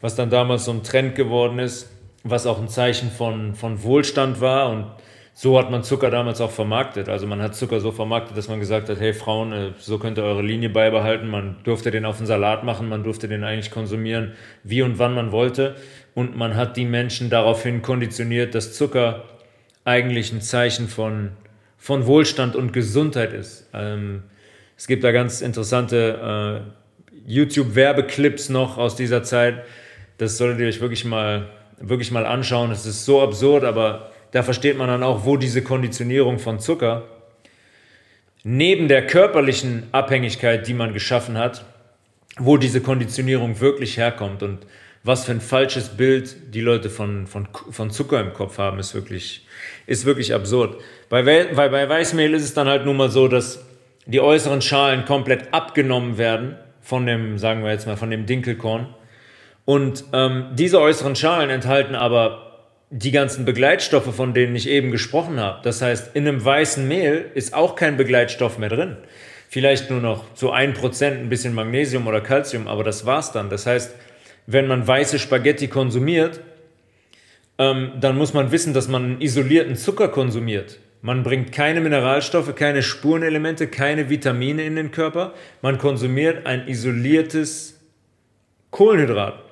was 0.00 0.16
dann 0.16 0.30
damals 0.30 0.64
so 0.64 0.72
ein 0.72 0.82
Trend 0.82 1.14
geworden 1.14 1.58
ist, 1.58 1.90
was 2.24 2.46
auch 2.46 2.58
ein 2.58 2.68
Zeichen 2.68 3.10
von, 3.10 3.54
von 3.54 3.82
Wohlstand 3.82 4.40
war 4.40 4.70
und 4.70 4.86
so 5.34 5.58
hat 5.58 5.70
man 5.70 5.84
Zucker 5.84 6.10
damals 6.10 6.40
auch 6.40 6.50
vermarktet. 6.50 7.10
Also 7.10 7.26
man 7.26 7.42
hat 7.42 7.54
Zucker 7.54 7.78
so 7.78 7.92
vermarktet, 7.92 8.38
dass 8.38 8.48
man 8.48 8.58
gesagt 8.58 8.88
hat, 8.88 8.98
hey 8.98 9.12
Frauen, 9.12 9.52
äh, 9.52 9.72
so 9.78 9.98
könnt 9.98 10.16
ihr 10.16 10.24
eure 10.24 10.40
Linie 10.40 10.70
beibehalten. 10.70 11.28
Man 11.28 11.56
durfte 11.62 11.90
den 11.90 12.06
auf 12.06 12.16
den 12.16 12.24
Salat 12.24 12.64
machen, 12.64 12.88
man 12.88 13.04
durfte 13.04 13.28
den 13.28 13.44
eigentlich 13.44 13.70
konsumieren, 13.70 14.32
wie 14.64 14.80
und 14.80 14.98
wann 14.98 15.14
man 15.14 15.30
wollte. 15.32 15.76
Und 16.14 16.38
man 16.38 16.56
hat 16.56 16.78
die 16.78 16.86
Menschen 16.86 17.28
daraufhin 17.28 17.82
konditioniert, 17.82 18.54
dass 18.54 18.72
Zucker 18.72 19.24
eigentlich 19.84 20.32
ein 20.32 20.40
Zeichen 20.40 20.88
von, 20.88 21.32
von 21.76 22.06
Wohlstand 22.06 22.56
und 22.56 22.72
Gesundheit 22.72 23.34
ist. 23.34 23.68
Ähm, 23.74 24.22
es 24.76 24.86
gibt 24.86 25.04
da 25.04 25.12
ganz 25.12 25.40
interessante 25.40 26.64
äh, 26.66 27.30
YouTube-Werbeclips 27.30 28.50
noch 28.50 28.78
aus 28.78 28.94
dieser 28.96 29.22
Zeit. 29.22 29.64
Das 30.18 30.36
solltet 30.36 30.60
ihr 30.60 30.68
euch 30.68 30.80
wirklich 30.80 31.04
mal, 31.04 31.48
wirklich 31.80 32.10
mal 32.10 32.26
anschauen. 32.26 32.70
Es 32.70 32.86
ist 32.86 33.04
so 33.04 33.22
absurd, 33.22 33.64
aber 33.64 34.10
da 34.32 34.42
versteht 34.42 34.76
man 34.76 34.88
dann 34.88 35.02
auch, 35.02 35.24
wo 35.24 35.36
diese 35.36 35.62
Konditionierung 35.62 36.38
von 36.38 36.60
Zucker 36.60 37.04
neben 38.48 38.86
der 38.86 39.04
körperlichen 39.06 39.88
Abhängigkeit, 39.90 40.68
die 40.68 40.74
man 40.74 40.92
geschaffen 40.92 41.36
hat, 41.36 41.64
wo 42.38 42.56
diese 42.56 42.80
Konditionierung 42.80 43.60
wirklich 43.60 43.96
herkommt 43.96 44.44
und 44.44 44.66
was 45.02 45.24
für 45.24 45.32
ein 45.32 45.40
falsches 45.40 45.88
Bild 45.88 46.54
die 46.54 46.60
Leute 46.60 46.90
von, 46.90 47.26
von, 47.26 47.48
von 47.70 47.90
Zucker 47.90 48.20
im 48.20 48.32
Kopf 48.34 48.58
haben, 48.58 48.78
ist 48.78 48.94
wirklich, 48.94 49.46
ist 49.86 50.04
wirklich 50.04 50.34
absurd. 50.34 50.80
Bei, 51.08 51.24
weil 51.24 51.70
bei 51.70 51.88
Weißmehl 51.88 52.34
ist 52.34 52.44
es 52.44 52.54
dann 52.54 52.68
halt 52.68 52.84
nun 52.84 52.96
mal 52.96 53.10
so, 53.10 53.26
dass 53.26 53.65
die 54.06 54.20
äußeren 54.20 54.62
Schalen 54.62 55.04
komplett 55.04 55.52
abgenommen 55.52 56.16
werden 56.16 56.56
von 56.80 57.06
dem, 57.06 57.38
sagen 57.38 57.64
wir 57.64 57.72
jetzt 57.72 57.86
mal, 57.86 57.96
von 57.96 58.10
dem 58.10 58.26
Dinkelkorn. 58.26 58.94
Und 59.64 60.04
ähm, 60.12 60.46
diese 60.54 60.80
äußeren 60.80 61.16
Schalen 61.16 61.50
enthalten 61.50 61.96
aber 61.96 62.46
die 62.90 63.10
ganzen 63.10 63.44
Begleitstoffe, 63.44 64.14
von 64.14 64.32
denen 64.32 64.54
ich 64.54 64.68
eben 64.68 64.92
gesprochen 64.92 65.40
habe. 65.40 65.60
Das 65.64 65.82
heißt, 65.82 66.14
in 66.14 66.26
einem 66.26 66.44
weißen 66.44 66.86
Mehl 66.86 67.30
ist 67.34 67.52
auch 67.52 67.74
kein 67.74 67.96
Begleitstoff 67.96 68.58
mehr 68.58 68.68
drin. 68.68 68.96
Vielleicht 69.48 69.90
nur 69.90 70.00
noch 70.00 70.34
zu 70.34 70.52
1% 70.52 71.04
ein 71.06 71.28
bisschen 71.28 71.54
Magnesium 71.54 72.06
oder 72.06 72.20
Calcium, 72.20 72.68
aber 72.68 72.84
das 72.84 73.06
war's 73.06 73.32
dann. 73.32 73.50
Das 73.50 73.66
heißt, 73.66 73.94
wenn 74.46 74.68
man 74.68 74.86
weiße 74.86 75.18
Spaghetti 75.18 75.66
konsumiert, 75.66 76.40
ähm, 77.58 77.92
dann 78.00 78.16
muss 78.16 78.34
man 78.34 78.52
wissen, 78.52 78.72
dass 78.72 78.86
man 78.86 79.04
einen 79.04 79.20
isolierten 79.20 79.74
Zucker 79.74 80.08
konsumiert. 80.08 80.78
Man 81.02 81.22
bringt 81.22 81.52
keine 81.52 81.80
Mineralstoffe, 81.80 82.54
keine 82.54 82.82
Spurenelemente, 82.82 83.68
keine 83.68 84.10
Vitamine 84.10 84.64
in 84.64 84.76
den 84.76 84.90
Körper. 84.90 85.34
Man 85.62 85.78
konsumiert 85.78 86.46
ein 86.46 86.66
isoliertes 86.66 87.80
Kohlenhydrat. 88.70 89.42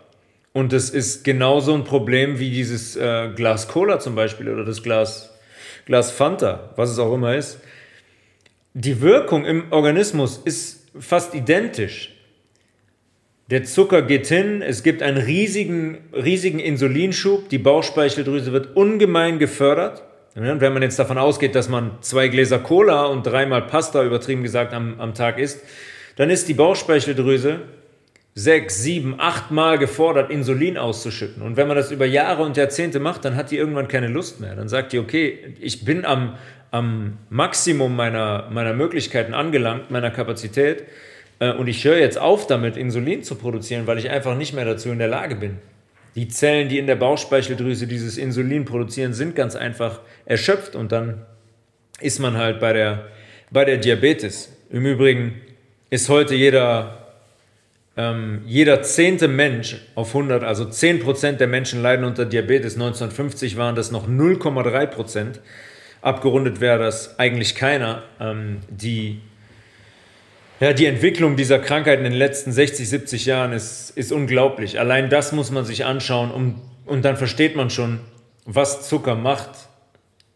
Und 0.53 0.73
das 0.73 0.91
ist 0.91 1.25
genauso 1.25 1.75
ein 1.75 1.85
Problem 1.85 2.39
wie 2.39 2.51
dieses 2.51 2.97
äh, 2.97 3.31
Glas 3.35 3.69
Cola 3.69 3.99
zum 3.99 4.15
Beispiel 4.15 4.49
oder 4.49 4.65
das 4.65 4.83
Glas, 4.83 5.37
Glas 5.85 6.11
Fanta, 6.13 6.73
was 6.77 6.91
es 6.91 6.99
auch 6.99 7.13
immer 7.13 7.35
ist. 7.35 7.59
Die 8.73 9.01
Wirkung 9.01 9.45
im 9.45 9.73
Organismus 9.73 10.39
ist 10.39 10.89
fast 10.99 11.35
identisch. 11.35 12.15
Der 13.51 13.65
Zucker 13.65 14.03
geht 14.03 14.27
hin, 14.27 14.63
es 14.63 14.83
gibt 14.83 15.03
einen 15.03 15.19
riesigen, 15.19 15.99
riesigen 16.13 16.61
Insulinschub, 16.61 17.49
die 17.51 17.59
Bauchspeicheldrüse 17.59 18.53
wird 18.53 18.75
ungemein 18.75 19.39
gefördert. 19.39 20.03
Und 20.35 20.61
wenn 20.61 20.73
man 20.73 20.83
jetzt 20.83 20.99
davon 20.99 21.17
ausgeht, 21.17 21.55
dass 21.55 21.69
man 21.69 21.93
zwei 22.01 22.29
Gläser 22.29 22.59
Cola 22.59 23.05
und 23.05 23.25
dreimal 23.25 23.63
Pasta, 23.63 24.03
übertrieben 24.03 24.43
gesagt, 24.43 24.73
am, 24.73 25.01
am 25.01 25.15
Tag 25.15 25.39
isst, 25.39 25.63
dann 26.17 26.29
ist 26.29 26.49
die 26.49 26.55
Bauchspeicheldrüse 26.55 27.61
sechs, 28.35 28.83
sieben, 28.83 29.15
acht 29.19 29.53
Mal 29.53 29.79
gefordert, 29.79 30.31
Insulin 30.31 30.77
auszuschütten. 30.77 31.41
Und 31.41 31.57
wenn 31.57 31.69
man 31.69 31.77
das 31.77 31.93
über 31.93 32.05
Jahre 32.05 32.43
und 32.43 32.57
Jahrzehnte 32.57 32.99
macht, 32.99 33.25
dann 33.25 33.37
hat 33.37 33.53
die 33.53 33.57
irgendwann 33.57 33.87
keine 33.87 34.09
Lust 34.09 34.41
mehr. 34.41 34.57
Dann 34.57 34.69
sagt 34.69 34.93
die, 34.93 34.99
okay, 34.99 35.55
ich 35.61 35.85
bin 35.85 36.05
am, 36.05 36.35
am 36.73 37.19
Maximum 37.31 37.95
meiner, 37.95 38.49
meiner 38.51 38.75
Möglichkeiten 38.75 39.35
angelangt, 39.35 39.93
meiner 39.93 40.11
Kapazität. 40.11 40.83
Äh, 41.39 41.53
und 41.53 41.69
ich 41.69 41.85
höre 41.85 41.99
jetzt 41.99 42.19
auf 42.19 42.49
damit, 42.49 42.77
Insulin 42.77 43.23
zu 43.23 43.37
produzieren, 43.37 43.87
weil 43.87 43.99
ich 43.99 44.11
einfach 44.11 44.37
nicht 44.37 44.53
mehr 44.53 44.65
dazu 44.65 44.89
in 44.89 44.99
der 44.99 45.09
Lage 45.09 45.37
bin. 45.37 45.59
Die 46.15 46.29
Zellen, 46.29 46.69
die 46.69 46.79
in 46.79 46.87
der 46.87 46.97
Bauchspeicheldrüse 46.97 47.87
dieses 47.87 48.19
Insulin 48.19 48.65
produzieren, 48.65 49.13
sind 49.13 49.35
ganz 49.35 49.57
einfach 49.57 50.01
erschöpft 50.27 50.77
und 50.77 50.93
dann 50.93 51.27
ist 52.01 52.21
man 52.21 52.37
halt 52.37 52.61
bei 52.61 52.73
der, 52.73 53.07
bei 53.51 53.65
der 53.65 53.79
Diabetes. 53.79 54.51
Im 54.71 54.87
Übrigen 54.87 55.41
ist 55.91 56.09
heute 56.09 56.35
jeder 56.35 57.05
ähm, 57.97 58.43
jeder 58.47 58.83
zehnte 58.83 59.29
Mensch 59.29 59.77
auf 59.95 60.09
100, 60.09 60.43
also 60.43 60.65
10% 60.65 61.33
der 61.33 61.47
Menschen 61.47 61.81
leiden 61.81 62.05
unter 62.05 62.25
Diabetes. 62.25 62.75
1950 62.75 63.57
waren 63.57 63.77
das 63.77 63.93
noch 63.93 64.09
0,3%. 64.09 65.39
Abgerundet 66.03 66.61
wäre 66.61 66.79
das 66.79 67.19
eigentlich 67.19 67.55
keiner. 67.55 68.03
Ähm, 68.21 68.59
die, 68.69 69.21
ja, 70.61 70.73
die 70.73 70.87
Entwicklung 70.87 71.37
dieser 71.37 71.59
Krankheit 71.59 71.99
in 71.99 72.05
den 72.05 72.13
letzten 72.13 72.53
60, 72.53 72.89
70 72.89 73.27
Jahren 73.27 73.53
ist, 73.53 73.91
ist 73.91 74.13
unglaublich. 74.13 74.79
Allein 74.79 75.11
das 75.11 75.33
muss 75.33 75.51
man 75.51 75.65
sich 75.65 75.85
anschauen 75.85 76.31
um, 76.31 76.63
und 76.87 77.05
dann 77.05 77.17
versteht 77.17 77.57
man 77.57 77.71
schon, 77.71 78.01
was 78.45 78.89
Zucker 78.89 79.15
macht 79.15 79.51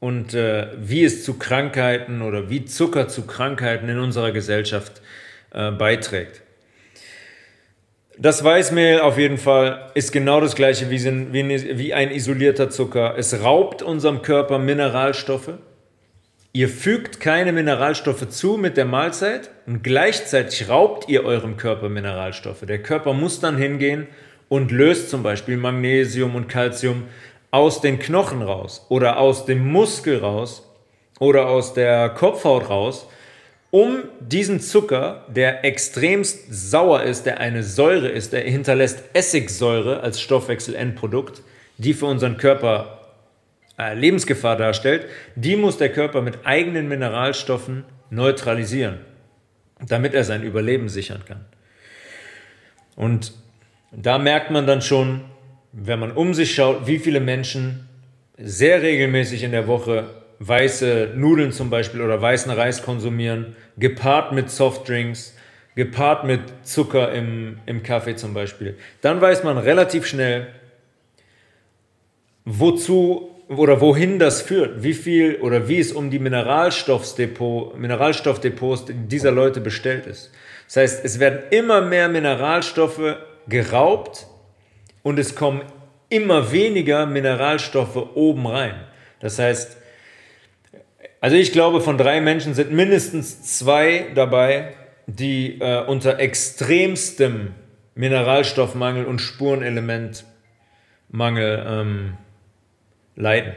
und 0.01 0.35
äh, 0.35 0.69
wie 0.79 1.05
es 1.05 1.25
zu 1.25 1.35
Krankheiten 1.35 2.23
oder 2.23 2.51
wie 2.51 2.65
Zucker 2.65 3.09
zu 3.09 3.27
Krankheiten 3.27 3.89
in 3.89 3.99
unserer 3.99 4.33
Gesellschaft 4.33 5.03
äh, 5.53 5.71
beiträgt. 5.71 6.43
Das 8.21 8.43
Weißmehl 8.43 9.01
auf 9.01 9.17
jeden 9.17 9.39
Fall 9.39 9.93
ist 9.95 10.11
genau 10.11 10.41
das 10.41 10.57
gleiche 10.57 10.91
wie, 10.91 11.05
wie 11.79 11.95
ein 11.95 12.11
isolierter 12.11 12.69
Zucker. 12.69 13.15
Es 13.17 13.45
raubt 13.45 13.81
unserem 13.81 14.23
Körper 14.23 14.59
Mineralstoffe. 14.59 15.53
Ihr 16.59 16.69
fügt 16.69 17.21
keine 17.21 17.53
Mineralstoffe 17.53 18.29
zu 18.31 18.57
mit 18.57 18.77
der 18.77 18.85
Mahlzeit 18.85 19.49
und 19.67 19.85
gleichzeitig 19.85 20.69
raubt 20.69 21.09
ihr 21.09 21.23
eurem 21.23 21.57
Körper 21.57 21.89
Mineralstoffe. 21.89 22.67
Der 22.67 22.83
Körper 22.83 23.13
muss 23.13 23.39
dann 23.39 23.57
hingehen 23.57 24.09
und 24.49 24.73
löst 24.73 25.09
zum 25.09 25.23
Beispiel 25.23 25.57
Magnesium 25.57 26.35
und 26.35 26.49
Calcium 26.49 27.05
aus 27.53 27.81
den 27.81 28.01
Knochen 28.01 28.43
raus 28.43 28.85
oder 28.89 29.19
aus 29.19 29.47
dem 29.47 29.71
Muskel 29.71 30.19
raus 30.19 30.69
oder 31.21 31.47
aus 31.47 31.75
der 31.75 32.09
Kopfhaut 32.09 32.69
raus 32.69 33.07
um 33.71 34.03
diesen 34.19 34.59
Zucker, 34.59 35.27
der 35.29 35.65
extremst 35.65 36.41
sauer 36.51 37.05
ist, 37.05 37.25
der 37.25 37.39
eine 37.39 37.63
Säure 37.63 38.09
ist, 38.09 38.33
der 38.33 38.41
hinterlässt 38.41 39.05
Essigsäure 39.13 40.01
als 40.01 40.21
Stoffwechselendprodukt, 40.21 41.41
die 41.77 41.95
für 41.95 42.07
unseren 42.07 42.37
Körper 42.37 42.98
äh, 43.79 43.95
Lebensgefahr 43.95 44.57
darstellt, 44.57 45.07
die 45.37 45.57
muss 45.57 45.79
der 45.79 45.93
Körper 45.93 46.21
mit 46.21 46.45
eigenen 46.45 46.89
Mineralstoffen 46.89 47.85
neutralisieren, 48.11 48.99
damit 49.87 50.15
er 50.15 50.25
sein 50.25 50.43
Überleben 50.43 50.89
sichern 50.89 51.25
kann. 51.27 51.45
Und 52.97 53.33
da 53.93 54.19
merkt 54.19 54.51
man 54.51 54.67
dann 54.67 54.83
schon, 54.83 55.23
wenn 55.73 56.01
man 56.01 56.13
um 56.13 56.35
sich 56.35 56.55
schaut, 56.55 56.87
wie 56.87 56.99
viele 56.99 57.21
Menschen 57.21 57.89
sehr 58.37 58.83
regelmäßig 58.83 59.43
in 59.43 59.53
der 59.53 59.67
Woche 59.67 60.11
weiße 60.41 61.13
Nudeln 61.15 61.53
zum 61.53 61.71
Beispiel 61.71 62.01
oder 62.01 62.21
weißen 62.21 62.51
Reis 62.51 62.83
konsumieren, 62.83 63.57
gepaart 63.77 64.33
mit 64.33 64.51
Softdrinks, 64.51 65.37
gepaart 65.75 66.25
mit 66.25 66.41
Zucker 66.63 67.13
im, 67.13 67.59
im 67.67 67.83
Kaffee 67.83 68.17
zum 68.17 68.35
Beispiel, 68.35 68.77
dann 69.01 69.21
weiß 69.21 69.45
man 69.45 69.59
relativ 69.59 70.07
schnell, 70.07 70.49
wozu 72.45 73.38
oder 73.49 73.81
wohin 73.81 74.19
das 74.19 74.43
führt, 74.43 74.83
wie 74.83 74.95
viel 74.95 75.37
oder 75.37 75.69
wie 75.69 75.79
es 75.79 75.93
um 75.93 76.11
die 76.11 76.19
Mineralstoffdepot, 76.19 77.79
Mineralstoffdepots 77.79 78.87
dieser 79.09 79.31
Leute 79.31 79.61
bestellt 79.61 80.07
ist. 80.07 80.31
Das 80.67 80.77
heißt, 80.77 81.05
es 81.05 81.19
werden 81.19 81.41
immer 81.51 81.81
mehr 81.81 82.09
Mineralstoffe 82.09 83.17
geraubt 83.49 84.27
und 85.03 85.19
es 85.19 85.35
kommen 85.35 85.63
immer 86.11 86.53
weniger 86.53 87.07
Mineralstoffe 87.07 87.97
oben 88.15 88.47
rein. 88.47 88.75
Das 89.21 89.39
heißt, 89.39 89.79
also 91.21 91.37
ich 91.37 91.53
glaube, 91.53 91.81
von 91.81 91.99
drei 91.99 92.21
Menschen 92.21 92.55
sind 92.55 92.71
mindestens 92.71 93.59
zwei 93.59 94.07
dabei, 94.15 94.75
die 95.07 95.59
äh, 95.61 95.85
unter 95.85 96.19
extremstem 96.19 97.55
Mineralstoffmangel 97.95 99.07
und 99.07 99.21
Spurenelementmangel 99.21 101.65
ähm, 101.67 102.19
leiden. 103.19 103.53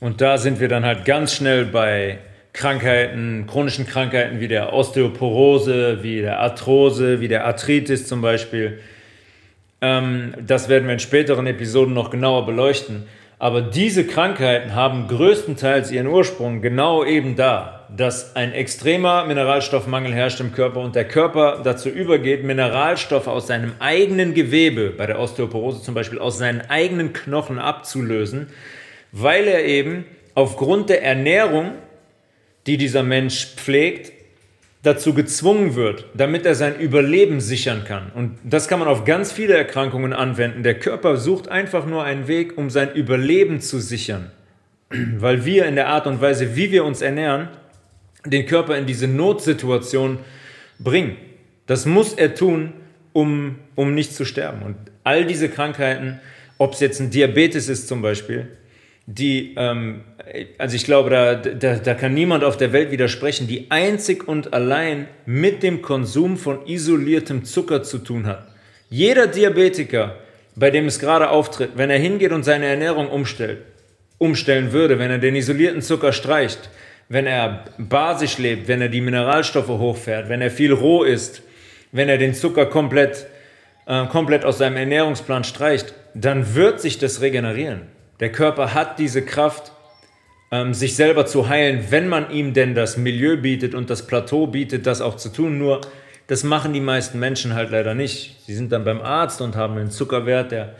Und 0.00 0.20
da 0.20 0.38
sind 0.38 0.60
wir 0.60 0.68
dann 0.68 0.84
halt 0.84 1.04
ganz 1.04 1.34
schnell 1.34 1.64
bei 1.64 2.18
Krankheiten, 2.52 3.46
chronischen 3.46 3.86
Krankheiten 3.86 4.40
wie 4.40 4.48
der 4.48 4.72
Osteoporose, 4.72 6.02
wie 6.02 6.22
der 6.22 6.40
Arthrose, 6.40 7.20
wie 7.20 7.28
der 7.28 7.44
Arthritis 7.44 8.06
zum 8.06 8.22
Beispiel. 8.22 8.78
Ähm, 9.82 10.34
das 10.40 10.68
werden 10.68 10.86
wir 10.86 10.94
in 10.94 11.00
späteren 11.00 11.46
Episoden 11.46 11.92
noch 11.92 12.10
genauer 12.10 12.46
beleuchten. 12.46 13.06
Aber 13.38 13.60
diese 13.60 14.06
Krankheiten 14.06 14.74
haben 14.74 15.08
größtenteils 15.08 15.90
ihren 15.90 16.06
Ursprung 16.06 16.62
genau 16.62 17.04
eben 17.04 17.36
da, 17.36 17.86
dass 17.94 18.34
ein 18.34 18.52
extremer 18.52 19.26
Mineralstoffmangel 19.26 20.14
herrscht 20.14 20.40
im 20.40 20.52
Körper 20.52 20.80
und 20.80 20.94
der 20.94 21.06
Körper 21.06 21.60
dazu 21.62 21.90
übergeht, 21.90 22.44
Mineralstoffe 22.44 23.28
aus 23.28 23.46
seinem 23.46 23.72
eigenen 23.78 24.32
Gewebe, 24.32 24.88
bei 24.90 25.06
der 25.06 25.20
Osteoporose 25.20 25.82
zum 25.82 25.94
Beispiel, 25.94 26.18
aus 26.18 26.38
seinen 26.38 26.62
eigenen 26.62 27.12
Knochen 27.12 27.58
abzulösen, 27.58 28.48
weil 29.12 29.46
er 29.46 29.64
eben 29.66 30.06
aufgrund 30.34 30.88
der 30.88 31.02
Ernährung, 31.02 31.72
die 32.66 32.78
dieser 32.78 33.02
Mensch 33.02 33.54
pflegt, 33.56 34.15
dazu 34.86 35.14
gezwungen 35.14 35.74
wird, 35.74 36.06
damit 36.14 36.46
er 36.46 36.54
sein 36.54 36.78
Überleben 36.78 37.40
sichern 37.40 37.82
kann. 37.84 38.12
Und 38.14 38.38
das 38.44 38.68
kann 38.68 38.78
man 38.78 38.86
auf 38.86 39.04
ganz 39.04 39.32
viele 39.32 39.54
Erkrankungen 39.54 40.12
anwenden. 40.12 40.62
Der 40.62 40.78
Körper 40.78 41.16
sucht 41.16 41.48
einfach 41.48 41.86
nur 41.86 42.04
einen 42.04 42.28
Weg, 42.28 42.56
um 42.56 42.70
sein 42.70 42.94
Überleben 42.94 43.60
zu 43.60 43.80
sichern. 43.80 44.30
Weil 44.90 45.44
wir 45.44 45.66
in 45.66 45.74
der 45.74 45.88
Art 45.88 46.06
und 46.06 46.20
Weise, 46.20 46.54
wie 46.54 46.70
wir 46.70 46.84
uns 46.84 47.02
ernähren, 47.02 47.48
den 48.24 48.46
Körper 48.46 48.78
in 48.78 48.86
diese 48.86 49.08
Notsituation 49.08 50.18
bringen. 50.78 51.16
Das 51.66 51.84
muss 51.84 52.12
er 52.14 52.34
tun, 52.34 52.72
um, 53.12 53.56
um 53.74 53.92
nicht 53.92 54.14
zu 54.14 54.24
sterben. 54.24 54.62
Und 54.62 54.76
all 55.02 55.24
diese 55.24 55.48
Krankheiten, 55.48 56.20
ob 56.58 56.74
es 56.74 56.80
jetzt 56.80 57.00
ein 57.00 57.10
Diabetes 57.10 57.68
ist 57.68 57.88
zum 57.88 58.02
Beispiel, 58.02 58.48
die, 59.06 59.54
ähm, 59.56 60.02
also 60.58 60.74
ich 60.74 60.84
glaube, 60.84 61.10
da, 61.10 61.34
da, 61.36 61.76
da 61.76 61.94
kann 61.94 62.12
niemand 62.12 62.42
auf 62.42 62.56
der 62.56 62.72
Welt 62.72 62.90
widersprechen, 62.90 63.46
die 63.46 63.70
einzig 63.70 64.26
und 64.26 64.52
allein 64.52 65.06
mit 65.24 65.62
dem 65.62 65.80
Konsum 65.80 66.36
von 66.36 66.66
isoliertem 66.66 67.44
Zucker 67.44 67.84
zu 67.84 67.98
tun 67.98 68.26
hat. 68.26 68.48
Jeder 68.90 69.28
Diabetiker, 69.28 70.16
bei 70.56 70.70
dem 70.70 70.86
es 70.86 70.98
gerade 70.98 71.30
auftritt, 71.30 71.70
wenn 71.76 71.90
er 71.90 71.98
hingeht 71.98 72.32
und 72.32 72.42
seine 72.42 72.66
Ernährung 72.66 73.08
umstellt, 73.08 73.58
umstellen 74.18 74.72
würde, 74.72 74.98
wenn 74.98 75.10
er 75.10 75.18
den 75.18 75.36
isolierten 75.36 75.82
Zucker 75.82 76.12
streicht, 76.12 76.70
wenn 77.08 77.26
er 77.26 77.64
basisch 77.78 78.38
lebt, 78.38 78.66
wenn 78.66 78.80
er 78.80 78.88
die 78.88 79.00
Mineralstoffe 79.00 79.68
hochfährt, 79.68 80.28
wenn 80.28 80.40
er 80.40 80.50
viel 80.50 80.72
roh 80.72 81.04
isst, 81.04 81.42
wenn 81.92 82.08
er 82.08 82.18
den 82.18 82.34
Zucker 82.34 82.66
komplett, 82.66 83.26
äh, 83.86 84.06
komplett 84.06 84.44
aus 84.44 84.58
seinem 84.58 84.78
Ernährungsplan 84.78 85.44
streicht, 85.44 85.94
dann 86.14 86.54
wird 86.54 86.80
sich 86.80 86.98
das 86.98 87.20
regenerieren. 87.20 87.82
Der 88.20 88.32
Körper 88.32 88.74
hat 88.74 88.98
diese 88.98 89.22
Kraft, 89.22 89.72
ähm, 90.50 90.74
sich 90.74 90.96
selber 90.96 91.26
zu 91.26 91.48
heilen, 91.48 91.86
wenn 91.90 92.08
man 92.08 92.30
ihm 92.30 92.54
denn 92.54 92.74
das 92.74 92.96
Milieu 92.96 93.36
bietet 93.36 93.74
und 93.74 93.90
das 93.90 94.06
Plateau 94.06 94.46
bietet, 94.46 94.86
das 94.86 95.00
auch 95.00 95.16
zu 95.16 95.30
tun. 95.30 95.58
Nur 95.58 95.80
das 96.26 96.44
machen 96.44 96.72
die 96.72 96.80
meisten 96.80 97.18
Menschen 97.18 97.54
halt 97.54 97.70
leider 97.70 97.94
nicht. 97.94 98.36
Sie 98.46 98.54
sind 98.54 98.72
dann 98.72 98.84
beim 98.84 99.00
Arzt 99.00 99.40
und 99.40 99.56
haben 99.56 99.76
einen 99.76 99.90
Zuckerwert, 99.90 100.52
der, 100.52 100.76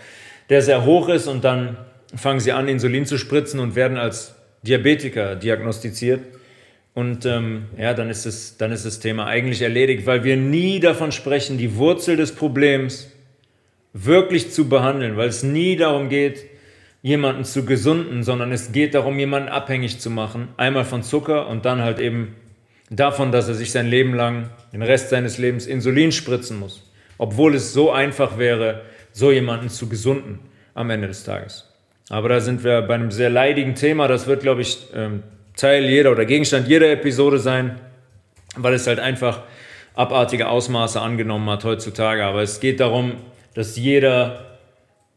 der 0.49 0.63
sehr 0.63 0.85
hoch 0.85 1.09
ist 1.09 1.27
und 1.27 1.45
dann 1.45 1.77
fangen 2.15 2.41
sie 2.41 2.53
an, 2.53 2.69
Insulin 2.69 3.07
zu 3.07 3.19
spritzen 3.19 3.61
und 3.61 3.75
werden 3.75 3.97
als 3.97 4.35
Diabetiker 4.63 5.37
diagnostiziert. 5.37 6.21
Und 6.95 7.27
ähm, 7.27 7.67
ja, 7.77 7.93
dann 7.93 8.09
ist, 8.09 8.25
es, 8.25 8.57
dann 8.57 8.73
ist 8.73 8.87
das 8.87 9.01
Thema 9.01 9.27
eigentlich 9.27 9.61
erledigt, 9.61 10.07
weil 10.07 10.25
wir 10.25 10.37
nie 10.37 10.81
davon 10.81 11.13
sprechen, 11.13 11.59
die 11.59 11.77
Wurzel 11.77 12.17
des 12.17 12.35
Problems 12.35 13.11
wirklich 13.93 14.51
zu 14.51 14.69
behandeln, 14.69 15.17
weil 15.17 15.29
es 15.29 15.43
nie 15.43 15.77
darum 15.77 16.09
geht, 16.09 16.47
jemanden 17.03 17.45
zu 17.45 17.65
gesunden, 17.65 18.23
sondern 18.23 18.53
es 18.53 18.73
geht 18.73 18.95
darum, 18.95 19.19
jemanden 19.19 19.49
abhängig 19.49 20.01
zu 20.01 20.11
machen. 20.11 20.49
Einmal 20.57 20.85
von 20.85 21.03
Zucker 21.03 21.49
und 21.49 21.65
dann 21.65 21.83
halt 21.83 22.01
eben 22.01 22.35
davon, 22.91 23.33
dass 23.33 23.49
er 23.49 23.55
sich 23.55 23.73
sein 23.73 23.87
Leben 23.87 24.15
lang, 24.15 24.51
den 24.73 24.83
Rest 24.83 25.11
seines 25.11 25.39
Lebens 25.39 25.67
Insulin 25.67 26.13
spritzen 26.13 26.59
muss. 26.59 26.91
Obwohl 27.19 27.55
es 27.55 27.73
so 27.73 27.93
einfach 27.93 28.39
wäre, 28.39 28.83
so 29.13 29.33
jemanden 29.33 29.69
zu 29.69 29.89
gesunden 29.89 30.41
am 30.75 30.91
Ende 30.91 31.09
des 31.09 31.25
Tages. 31.25 31.73
Aber 32.09 32.29
da 32.29 32.41
sind 32.41 32.63
wir 32.63 32.83
bei 32.83 32.95
einem 32.95 33.11
sehr 33.11 33.31
leidigen 33.31 33.75
Thema. 33.75 34.07
Das 34.09 34.27
wird, 34.27 34.43
glaube 34.43 34.63
ich, 34.63 34.79
ähm, 34.95 35.23
Teil 35.57 35.85
jeder 35.85 36.13
oder 36.13 36.25
Gegenstand 36.25 36.69
jeder 36.69 36.91
Episode 36.91 37.39
sein, 37.39 37.81
weil 38.57 38.75
es 38.75 38.87
halt 38.87 39.01
einfach 39.01 39.43
abartige 39.95 40.49
Ausmaße 40.49 41.01
angenommen 41.01 41.49
hat 41.51 41.65
heutzutage. 41.65 42.25
Aber 42.25 42.43
es 42.43 42.61
geht 42.61 42.81
darum, 42.81 43.15
dass 43.55 43.77
jeder 43.77 44.46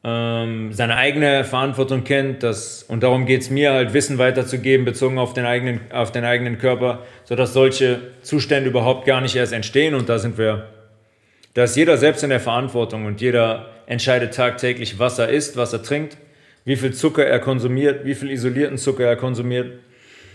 ähm, 0.03 0.71
seine 0.71 0.95
eigene 0.95 1.43
Verantwortung 1.43 2.03
kennt. 2.03 2.43
Dass, 2.43 2.83
und 2.83 3.03
darum 3.03 3.25
geht 3.25 3.41
es 3.41 3.49
mir 3.49 3.73
halt, 3.73 3.93
Wissen 3.93 4.17
weiterzugeben, 4.17 4.85
bezogen 4.85 5.17
auf 5.17 5.33
den, 5.33 5.45
eigenen, 5.45 5.81
auf 5.91 6.11
den 6.11 6.25
eigenen 6.25 6.57
Körper, 6.57 7.03
sodass 7.23 7.53
solche 7.53 7.99
Zustände 8.21 8.69
überhaupt 8.69 9.05
gar 9.05 9.21
nicht 9.21 9.35
erst 9.35 9.53
entstehen. 9.53 9.95
Und 9.95 10.09
da 10.09 10.19
sind 10.19 10.37
wir, 10.37 10.69
da 11.53 11.63
ist 11.63 11.75
jeder 11.75 11.97
selbst 11.97 12.23
in 12.23 12.29
der 12.29 12.39
Verantwortung 12.39 13.05
und 13.05 13.21
jeder 13.21 13.69
entscheidet 13.85 14.35
tagtäglich, 14.35 14.99
was 14.99 15.19
er 15.19 15.29
isst, 15.29 15.57
was 15.57 15.73
er 15.73 15.83
trinkt, 15.83 16.17
wie 16.63 16.75
viel 16.75 16.93
Zucker 16.93 17.25
er 17.25 17.39
konsumiert, 17.39 18.05
wie 18.05 18.15
viel 18.15 18.29
isolierten 18.29 18.77
Zucker 18.77 19.05
er 19.05 19.15
konsumiert 19.15 19.79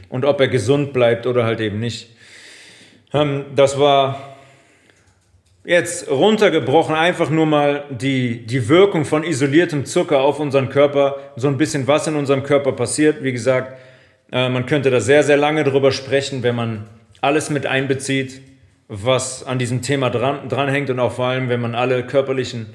und 0.09 0.24
ob 0.24 0.40
er 0.40 0.48
gesund 0.48 0.92
bleibt 0.92 1.27
oder 1.27 1.44
halt 1.44 1.61
eben 1.61 1.79
nicht. 1.79 2.09
Ähm, 3.12 3.44
das 3.55 3.79
war 3.79 4.34
Jetzt 5.66 6.11
runtergebrochen 6.11 6.94
einfach 6.94 7.31
nur 7.31 7.46
mal 7.46 7.85
die, 7.88 8.44
die 8.44 8.68
Wirkung 8.68 9.07
von 9.07 9.24
isoliertem 9.24 9.87
Zucker 9.87 10.20
auf 10.20 10.38
unseren 10.38 10.68
Körper, 10.68 11.16
so 11.37 11.48
ein 11.48 11.57
bisschen 11.57 11.87
was 11.87 12.07
in 12.07 12.16
unserem 12.16 12.42
Körper 12.42 12.72
passiert. 12.72 13.22
Wie 13.22 13.33
gesagt, 13.33 13.79
äh, 14.31 14.50
man 14.50 14.66
könnte 14.66 14.90
da 14.90 15.00
sehr, 15.00 15.22
sehr 15.22 15.38
lange 15.38 15.64
drüber 15.64 15.90
sprechen, 15.90 16.42
wenn 16.42 16.55
man 16.55 16.87
alles 17.22 17.48
mit 17.48 17.64
einbezieht, 17.64 18.42
was 18.88 19.42
an 19.42 19.59
diesem 19.59 19.81
Thema 19.81 20.11
dran, 20.11 20.50
dranhängt 20.50 20.90
und 20.90 21.00
auch 21.00 21.12
vor 21.12 21.29
allem, 21.29 21.48
wenn 21.48 21.62
man 21.62 21.74
alle 21.74 22.07
körperlichen, 22.07 22.66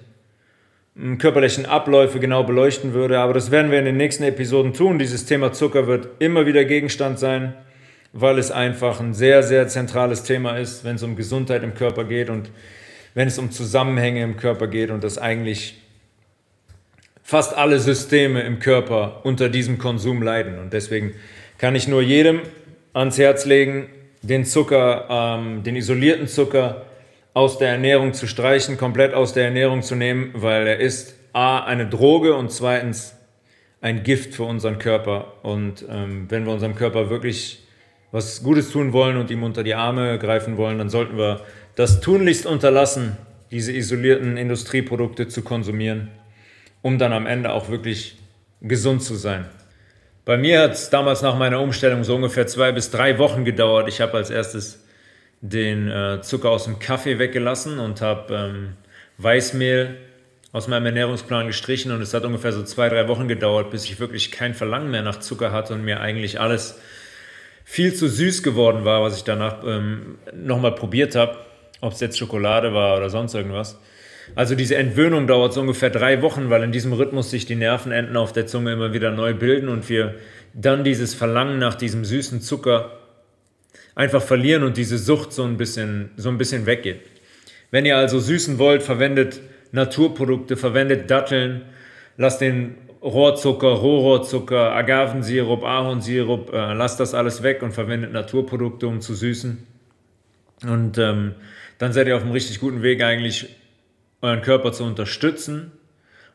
körperlichen 1.19 1.67
Abläufe 1.67 2.19
genau 2.19 2.43
beleuchten 2.43 2.93
würde. 2.93 3.19
Aber 3.19 3.35
das 3.35 3.51
werden 3.51 3.69
wir 3.69 3.77
in 3.77 3.85
den 3.85 3.97
nächsten 3.97 4.23
Episoden 4.23 4.73
tun. 4.73 4.97
Dieses 4.97 5.25
Thema 5.25 5.53
Zucker 5.53 5.85
wird 5.85 6.07
immer 6.17 6.47
wieder 6.47 6.65
Gegenstand 6.65 7.19
sein, 7.19 7.53
weil 8.13 8.39
es 8.39 8.49
einfach 8.49 8.99
ein 8.99 9.13
sehr, 9.13 9.43
sehr 9.43 9.67
zentrales 9.67 10.23
Thema 10.23 10.57
ist, 10.57 10.83
wenn 10.83 10.95
es 10.95 11.03
um 11.03 11.15
Gesundheit 11.15 11.61
im 11.61 11.75
Körper 11.75 12.03
geht 12.03 12.31
und 12.31 12.49
wenn 13.13 13.27
es 13.27 13.37
um 13.37 13.51
Zusammenhänge 13.51 14.23
im 14.23 14.37
Körper 14.37 14.67
geht 14.67 14.91
und 14.91 15.03
dass 15.03 15.17
eigentlich 15.17 15.75
fast 17.23 17.55
alle 17.55 17.79
Systeme 17.79 18.41
im 18.41 18.59
Körper 18.59 19.21
unter 19.23 19.49
diesem 19.49 19.77
Konsum 19.77 20.21
leiden. 20.21 20.57
Und 20.57 20.73
deswegen 20.73 21.13
kann 21.57 21.75
ich 21.75 21.87
nur 21.87 22.01
jedem 22.01 22.41
ans 22.93 23.17
Herz 23.17 23.45
legen, 23.45 23.87
den 24.21 24.45
Zucker, 24.45 25.05
ähm, 25.09 25.63
den 25.63 25.75
isolierten 25.75 26.27
Zucker 26.27 26.85
aus 27.33 27.57
der 27.57 27.69
Ernährung 27.69 28.13
zu 28.13 28.27
streichen, 28.27 28.77
komplett 28.77 29.13
aus 29.13 29.33
der 29.33 29.45
Ernährung 29.45 29.81
zu 29.81 29.95
nehmen, 29.95 30.31
weil 30.33 30.67
er 30.67 30.79
ist 30.79 31.15
A, 31.31 31.63
eine 31.63 31.87
Droge 31.87 32.35
und 32.35 32.51
zweitens 32.51 33.15
ein 33.81 34.03
Gift 34.03 34.33
für 34.33 34.43
unseren 34.43 34.79
Körper. 34.79 35.33
Und 35.43 35.85
ähm, 35.89 36.25
wenn 36.29 36.45
wir 36.45 36.53
unserem 36.53 36.75
Körper 36.75 37.09
wirklich 37.09 37.63
was 38.11 38.41
Gutes 38.43 38.71
tun 38.71 38.91
wollen 38.91 39.17
und 39.17 39.29
ihm 39.29 39.43
unter 39.43 39.63
die 39.63 39.75
Arme 39.75 40.17
greifen 40.17 40.57
wollen, 40.57 40.79
dann 40.79 40.89
sollten 40.89 41.17
wir 41.17 41.41
das 41.79 42.01
tunlichst 42.01 42.45
unterlassen, 42.45 43.15
diese 43.51 43.71
isolierten 43.71 44.35
Industrieprodukte 44.35 45.29
zu 45.29 45.43
konsumieren, 45.43 46.09
um 46.81 46.97
dann 46.97 47.13
am 47.13 47.25
Ende 47.25 47.53
auch 47.53 47.69
wirklich 47.69 48.17
gesund 48.59 49.01
zu 49.01 49.15
sein. 49.15 49.45
Bei 50.25 50.35
mir 50.35 50.59
hat 50.59 50.73
es 50.73 50.89
damals 50.89 51.21
nach 51.21 51.37
meiner 51.37 51.61
Umstellung 51.61 52.03
so 52.03 52.17
ungefähr 52.17 52.47
zwei 52.47 52.73
bis 52.73 52.91
drei 52.91 53.17
Wochen 53.17 53.45
gedauert. 53.45 53.87
Ich 53.87 54.01
habe 54.01 54.17
als 54.17 54.29
erstes 54.29 54.83
den 55.39 55.89
äh, 55.89 56.21
Zucker 56.21 56.49
aus 56.49 56.65
dem 56.65 56.79
Kaffee 56.79 57.17
weggelassen 57.17 57.79
und 57.79 58.01
habe 58.01 58.35
ähm, 58.35 58.73
Weißmehl 59.17 59.95
aus 60.51 60.67
meinem 60.67 60.87
Ernährungsplan 60.87 61.47
gestrichen 61.47 61.93
und 61.93 62.01
es 62.01 62.13
hat 62.13 62.25
ungefähr 62.25 62.51
so 62.51 62.63
zwei, 62.63 62.89
drei 62.89 63.07
Wochen 63.07 63.29
gedauert, 63.29 63.71
bis 63.71 63.85
ich 63.85 64.01
wirklich 64.01 64.31
kein 64.31 64.53
Verlangen 64.53 64.91
mehr 64.91 65.03
nach 65.03 65.21
Zucker 65.21 65.53
hatte 65.53 65.75
und 65.75 65.85
mir 65.85 66.01
eigentlich 66.01 66.41
alles 66.41 66.77
viel 67.63 67.93
zu 67.93 68.09
süß 68.09 68.43
geworden 68.43 68.83
war, 68.83 69.01
was 69.01 69.15
ich 69.15 69.23
danach 69.23 69.63
ähm, 69.63 70.17
nochmal 70.33 70.75
probiert 70.75 71.15
habe 71.15 71.37
ob 71.81 71.93
es 71.93 71.99
jetzt 71.99 72.17
Schokolade 72.17 72.73
war 72.73 72.97
oder 72.97 73.09
sonst 73.09 73.33
irgendwas. 73.33 73.79
Also 74.35 74.55
diese 74.55 74.75
Entwöhnung 74.75 75.27
dauert 75.27 75.53
so 75.53 75.61
ungefähr 75.61 75.89
drei 75.89 76.21
Wochen, 76.21 76.49
weil 76.49 76.63
in 76.63 76.71
diesem 76.71 76.93
Rhythmus 76.93 77.31
sich 77.31 77.45
die 77.45 77.55
Nervenenden 77.55 78.15
auf 78.15 78.31
der 78.31 78.47
Zunge 78.47 78.73
immer 78.73 78.93
wieder 78.93 79.11
neu 79.11 79.33
bilden 79.33 79.69
und 79.69 79.89
wir 79.89 80.15
dann 80.53 80.83
dieses 80.83 81.13
Verlangen 81.13 81.59
nach 81.59 81.75
diesem 81.75 82.05
süßen 82.05 82.41
Zucker 82.41 82.91
einfach 83.95 84.21
verlieren 84.21 84.63
und 84.63 84.77
diese 84.77 84.97
Sucht 84.97 85.33
so 85.33 85.43
ein 85.43 85.57
bisschen, 85.57 86.11
so 86.15 86.29
ein 86.29 86.37
bisschen 86.37 86.65
weggeht. 86.65 87.01
Wenn 87.71 87.85
ihr 87.85 87.97
also 87.97 88.19
süßen 88.19 88.57
wollt, 88.57 88.83
verwendet 88.83 89.41
Naturprodukte, 89.71 90.57
verwendet 90.57 91.11
Datteln, 91.11 91.63
lasst 92.17 92.41
den 92.41 92.75
Rohrzucker, 93.01 93.67
Rohrohrzucker, 93.67 94.73
Agavensirup, 94.73 95.63
Ahornsirup, 95.63 96.51
äh, 96.51 96.73
lasst 96.73 96.99
das 96.99 97.13
alles 97.13 97.43
weg 97.43 97.61
und 97.61 97.71
verwendet 97.71 98.11
Naturprodukte, 98.11 98.87
um 98.87 98.99
zu 98.99 99.13
süßen. 99.13 99.65
Und 100.67 100.97
ähm, 100.97 101.35
dann 101.79 101.93
seid 101.93 102.07
ihr 102.07 102.15
auf 102.15 102.21
einem 102.21 102.33
richtig 102.33 102.59
guten 102.59 102.83
Weg 102.83 103.01
eigentlich 103.01 103.47
euren 104.21 104.41
Körper 104.41 104.71
zu 104.71 104.83
unterstützen 104.83 105.71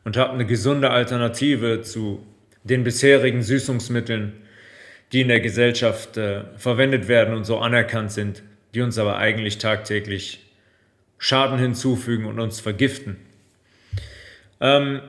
und 0.03 0.17
habt 0.17 0.33
eine 0.33 0.47
gesunde 0.47 0.91
Alternative 0.91 1.83
zu 1.83 2.27
den 2.65 2.83
bisherigen 2.83 3.43
Süßungsmitteln, 3.43 4.33
die 5.13 5.21
in 5.21 5.29
der 5.29 5.41
Gesellschaft 5.41 6.17
äh, 6.17 6.45
verwendet 6.57 7.09
werden 7.09 7.35
und 7.35 7.45
so 7.45 7.59
anerkannt 7.59 8.11
sind, 8.11 8.43
die 8.75 8.81
uns 8.81 8.99
aber 8.99 9.19
eigentlich 9.19 9.59
tagtäglich 9.59 10.41
Schaden 11.19 11.59
hinzufügen 11.59 12.25
und 12.25 12.41
uns 12.41 12.61
vergiften. 12.61 13.17
Ähm, 14.61 15.01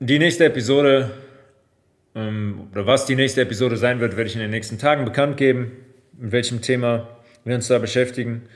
die 0.00 0.18
nächste 0.18 0.46
Episode, 0.46 1.10
ähm, 2.14 2.68
oder 2.72 2.86
was 2.86 3.04
die 3.06 3.16
nächste 3.16 3.42
Episode 3.42 3.76
sein 3.76 4.00
wird, 4.00 4.16
werde 4.16 4.28
ich 4.28 4.34
in 4.34 4.40
den 4.40 4.50
nächsten 4.50 4.78
Tagen 4.78 5.04
bekannt 5.04 5.36
geben, 5.36 5.72
mit 6.18 6.32
welchem 6.32 6.62
Thema 6.62 7.08
wir 7.44 7.54
uns 7.54 7.68
da 7.68 7.78
beschäftigen. 7.78 8.48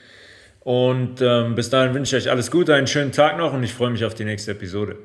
Und 0.69 1.23
ähm, 1.23 1.55
bis 1.55 1.71
dahin 1.71 1.95
wünsche 1.95 2.19
ich 2.19 2.27
euch 2.27 2.31
alles 2.31 2.51
Gute, 2.51 2.75
einen 2.75 2.87
schönen 2.87 3.11
Tag 3.11 3.39
noch 3.39 3.55
und 3.55 3.63
ich 3.63 3.73
freue 3.73 3.89
mich 3.89 4.05
auf 4.05 4.13
die 4.13 4.27
nächste 4.27 4.51
Episode. 4.51 4.99